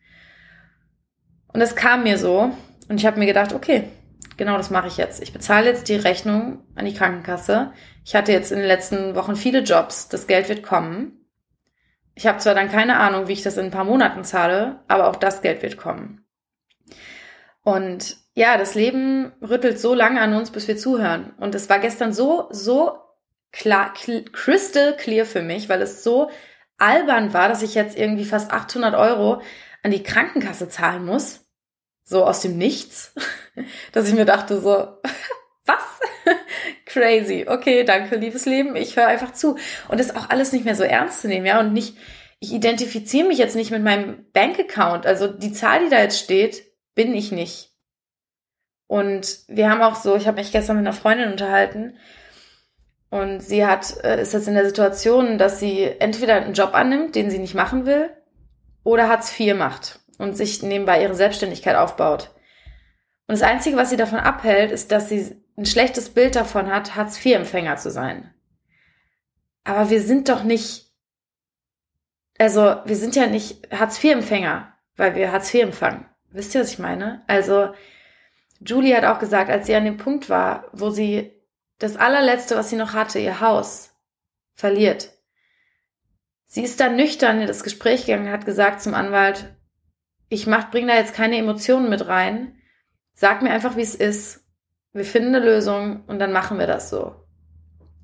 [1.49, 2.53] Und es kam mir so
[2.89, 3.89] und ich habe mir gedacht, okay,
[4.37, 5.23] genau das mache ich jetzt.
[5.23, 7.73] Ich bezahle jetzt die Rechnung an die Krankenkasse.
[8.05, 10.09] Ich hatte jetzt in den letzten Wochen viele Jobs.
[10.09, 11.27] Das Geld wird kommen.
[12.15, 15.09] Ich habe zwar dann keine Ahnung, wie ich das in ein paar Monaten zahle, aber
[15.09, 16.25] auch das Geld wird kommen.
[17.63, 21.35] Und ja, das Leben rüttelt so lange an uns, bis wir zuhören.
[21.39, 22.99] Und es war gestern so, so
[23.53, 26.31] klar, crystal clear für mich, weil es so
[26.79, 29.41] albern war, dass ich jetzt irgendwie fast 800 Euro
[29.83, 31.44] an die Krankenkasse zahlen muss.
[32.05, 33.15] So aus dem Nichts.
[33.93, 34.71] Dass ich mir dachte so,
[35.65, 36.01] was?
[36.85, 37.47] Crazy.
[37.49, 38.77] Okay, danke, liebes Leben.
[38.77, 39.57] Ich höre einfach zu.
[39.89, 41.59] Und das auch alles nicht mehr so ernst zu nehmen, ja.
[41.59, 41.97] Und nicht,
[42.41, 45.07] ich identifiziere mich jetzt nicht mit meinem Bankaccount.
[45.07, 46.63] Also die Zahl, die da jetzt steht,
[46.95, 47.71] bin ich nicht.
[48.87, 51.97] Und wir haben auch so, ich habe mich gestern mit einer Freundin unterhalten
[53.09, 57.15] und sie hat, äh, ist jetzt in der Situation, dass sie entweder einen Job annimmt,
[57.15, 58.11] den sie nicht machen will,
[58.83, 62.31] oder Hartz IV macht und sich nebenbei ihre Selbstständigkeit aufbaut.
[63.27, 66.95] Und das Einzige, was sie davon abhält, ist, dass sie ein schlechtes Bild davon hat,
[66.95, 68.35] Hartz IV-Empfänger zu sein.
[69.65, 70.93] Aber wir sind doch nicht,
[72.39, 76.07] also wir sind ja nicht Hartz IV-Empfänger, weil wir Hartz IV empfangen.
[76.31, 77.23] Wisst ihr, was ich meine?
[77.27, 77.73] Also
[78.61, 81.33] Julie hat auch gesagt, als sie an dem Punkt war, wo sie
[81.79, 83.95] das allerletzte, was sie noch hatte, ihr Haus,
[84.53, 85.11] verliert.
[86.47, 89.57] Sie ist dann nüchtern in das Gespräch gegangen, hat gesagt zum Anwalt,
[90.29, 92.57] ich mach, bring da jetzt keine Emotionen mit rein.
[93.15, 94.45] Sag mir einfach, wie es ist.
[94.93, 97.15] Wir finden eine Lösung und dann machen wir das so.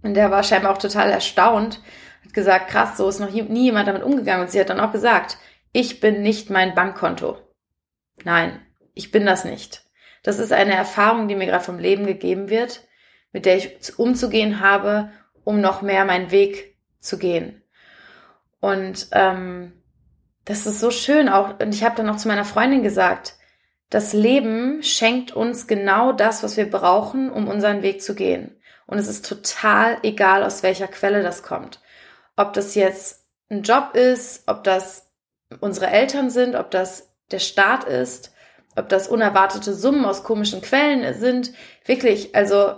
[0.02, 1.80] Und der war scheinbar auch total erstaunt,
[2.24, 4.42] hat gesagt, krass, so ist noch nie jemand damit umgegangen.
[4.42, 5.38] Und sie hat dann auch gesagt,
[5.72, 7.38] ich bin nicht mein Bankkonto.
[8.24, 8.60] Nein,
[8.94, 9.84] ich bin das nicht.
[10.22, 12.86] Das ist eine Erfahrung, die mir gerade vom Leben gegeben wird,
[13.32, 15.10] mit der ich umzugehen habe,
[15.44, 17.62] um noch mehr meinen Weg zu gehen.
[18.60, 19.72] Und ähm,
[20.50, 21.60] das ist so schön auch.
[21.60, 23.34] Und ich habe dann noch zu meiner Freundin gesagt,
[23.88, 28.60] das Leben schenkt uns genau das, was wir brauchen, um unseren Weg zu gehen.
[28.86, 31.80] Und es ist total egal, aus welcher Quelle das kommt.
[32.36, 35.08] Ob das jetzt ein Job ist, ob das
[35.60, 38.32] unsere Eltern sind, ob das der Staat ist,
[38.74, 41.52] ob das unerwartete Summen aus komischen Quellen sind.
[41.84, 42.74] Wirklich, also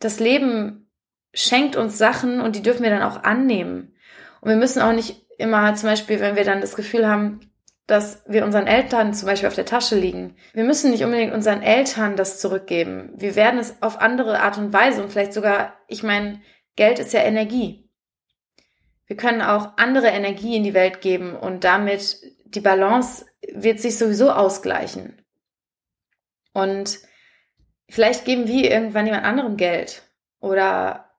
[0.00, 0.90] das Leben
[1.32, 3.94] schenkt uns Sachen und die dürfen wir dann auch annehmen.
[4.40, 7.40] Und wir müssen auch nicht immer zum Beispiel, wenn wir dann das Gefühl haben,
[7.86, 10.36] dass wir unseren Eltern zum Beispiel auf der Tasche liegen.
[10.54, 13.12] Wir müssen nicht unbedingt unseren Eltern das zurückgeben.
[13.14, 16.40] Wir werden es auf andere Art und Weise und vielleicht sogar, ich meine,
[16.76, 17.90] Geld ist ja Energie.
[19.06, 23.98] Wir können auch andere Energie in die Welt geben und damit die Balance wird sich
[23.98, 25.20] sowieso ausgleichen.
[26.54, 27.00] Und
[27.90, 30.02] vielleicht geben wir irgendwann jemand anderem Geld
[30.40, 31.10] oder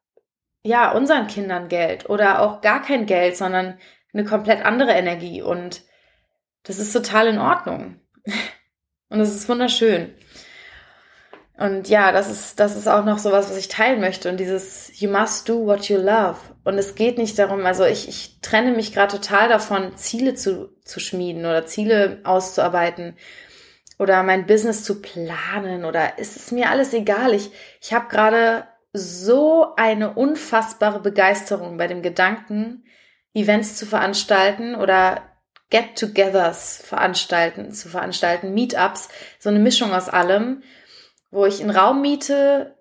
[0.63, 3.77] ja, unseren Kindern Geld oder auch gar kein Geld, sondern
[4.15, 5.83] eine komplett andere Energie und
[6.63, 7.99] das ist total in Ordnung.
[9.07, 10.15] Und es ist wunderschön.
[11.57, 14.29] Und ja, das ist, das ist auch noch sowas, was ich teilen möchte.
[14.29, 16.37] Und dieses You must do what you love.
[16.63, 20.75] Und es geht nicht darum, also ich, ich trenne mich gerade total davon, Ziele zu,
[20.83, 23.15] zu schmieden oder Ziele auszuarbeiten
[23.99, 27.33] oder mein Business zu planen oder es ist mir alles egal.
[27.33, 32.84] Ich, ich habe gerade so eine unfassbare Begeisterung bei dem Gedanken,
[33.35, 35.21] Events zu veranstalten oder
[35.69, 39.09] Get-togethers veranstalten, zu veranstalten, Meetups,
[39.39, 40.63] so eine Mischung aus allem
[41.35, 42.77] wo ich einen Raum miete,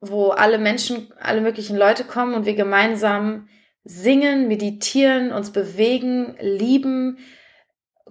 [0.00, 3.48] wo alle Menschen, alle möglichen Leute kommen und wir gemeinsam
[3.82, 7.18] singen, meditieren, uns bewegen, lieben,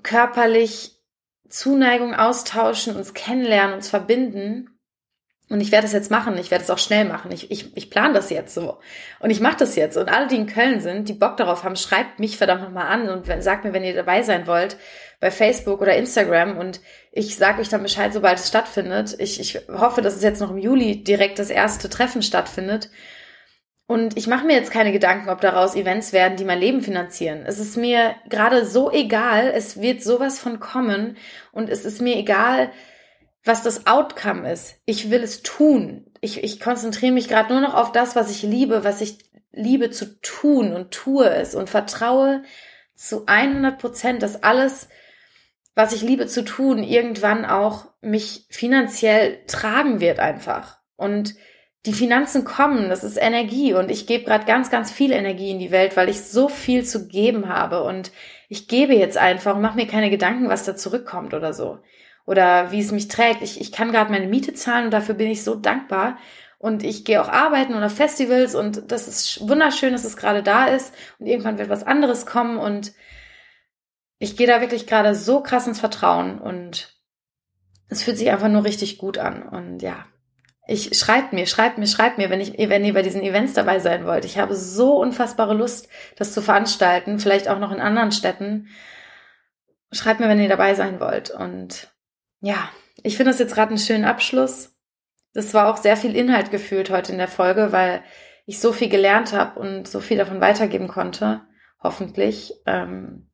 [0.02, 0.98] körperlich
[1.48, 4.71] Zuneigung austauschen, uns kennenlernen, uns verbinden.
[5.52, 6.38] Und ich werde das jetzt machen.
[6.38, 7.30] Ich werde es auch schnell machen.
[7.34, 8.80] Ich, ich, ich plane das jetzt so.
[9.20, 9.98] Und ich mache das jetzt.
[9.98, 13.10] Und alle, die in Köln sind, die Bock darauf haben, schreibt mich verdammt nochmal an
[13.10, 14.78] und sagt mir, wenn ihr dabei sein wollt
[15.20, 16.80] bei Facebook oder Instagram und
[17.12, 19.14] ich sage euch dann Bescheid, sobald es stattfindet.
[19.20, 22.90] Ich, ich hoffe, dass es jetzt noch im Juli direkt das erste Treffen stattfindet.
[23.88, 27.44] Und ich mache mir jetzt keine Gedanken, ob daraus Events werden, die mein Leben finanzieren.
[27.46, 31.18] Es ist mir gerade so egal, es wird sowas von kommen
[31.52, 32.72] und es ist mir egal,
[33.44, 34.76] was das Outcome ist.
[34.86, 36.06] Ich will es tun.
[36.22, 39.18] Ich, ich konzentriere mich gerade nur noch auf das, was ich liebe, was ich
[39.52, 42.44] liebe zu tun und tue es und vertraue
[42.96, 44.88] zu 100 Prozent, dass alles
[45.76, 50.80] was ich liebe zu tun, irgendwann auch mich finanziell tragen wird einfach.
[50.96, 51.36] Und
[51.86, 55.60] die Finanzen kommen, das ist Energie und ich gebe gerade ganz, ganz viel Energie in
[55.60, 58.12] die Welt, weil ich so viel zu geben habe und
[58.50, 61.80] ich gebe jetzt einfach und mache mir keine Gedanken, was da zurückkommt oder so.
[62.26, 63.42] Oder wie es mich trägt.
[63.42, 66.18] Ich, ich kann gerade meine Miete zahlen und dafür bin ich so dankbar.
[66.58, 70.66] Und ich gehe auch arbeiten oder Festivals und das ist wunderschön, dass es gerade da
[70.66, 72.94] ist und irgendwann wird was anderes kommen und
[74.20, 76.96] ich gehe da wirklich gerade so krass ins Vertrauen und
[77.90, 79.42] es fühlt sich einfach nur richtig gut an.
[79.42, 80.06] Und ja,
[80.68, 83.80] ich schreibt mir, schreibt mir, schreibt mir, wenn ich, wenn ihr bei diesen Events dabei
[83.80, 84.24] sein wollt.
[84.24, 88.68] Ich habe so unfassbare Lust, das zu veranstalten, vielleicht auch noch in anderen Städten.
[89.92, 91.32] Schreibt mir, wenn ihr dabei sein wollt.
[91.32, 91.91] Und
[92.42, 92.70] ja,
[93.04, 94.76] ich finde das jetzt gerade einen schönen Abschluss.
[95.34, 98.04] Das war auch sehr viel Inhalt gefühlt heute in der Folge, weil
[98.46, 101.42] ich so viel gelernt habe und so viel davon weitergeben konnte.
[101.82, 102.54] Hoffentlich.
[102.66, 103.32] Ähm,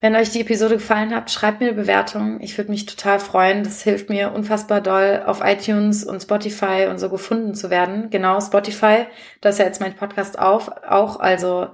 [0.00, 2.40] wenn euch die Episode gefallen hat, schreibt mir eine Bewertung.
[2.40, 3.64] Ich würde mich total freuen.
[3.64, 8.10] Das hilft mir unfassbar doll, auf iTunes und Spotify und so gefunden zu werden.
[8.10, 9.06] Genau, Spotify,
[9.40, 11.18] da ist ja jetzt mein Podcast auf, auch.
[11.20, 11.68] Also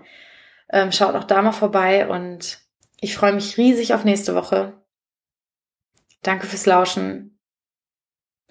[0.70, 2.60] ähm, schaut auch da mal vorbei und
[3.00, 4.83] ich freue mich riesig auf nächste Woche.
[6.24, 7.38] Danke fürs Lauschen.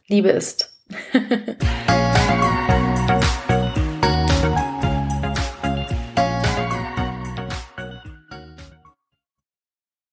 [0.08, 0.80] Liebe ist.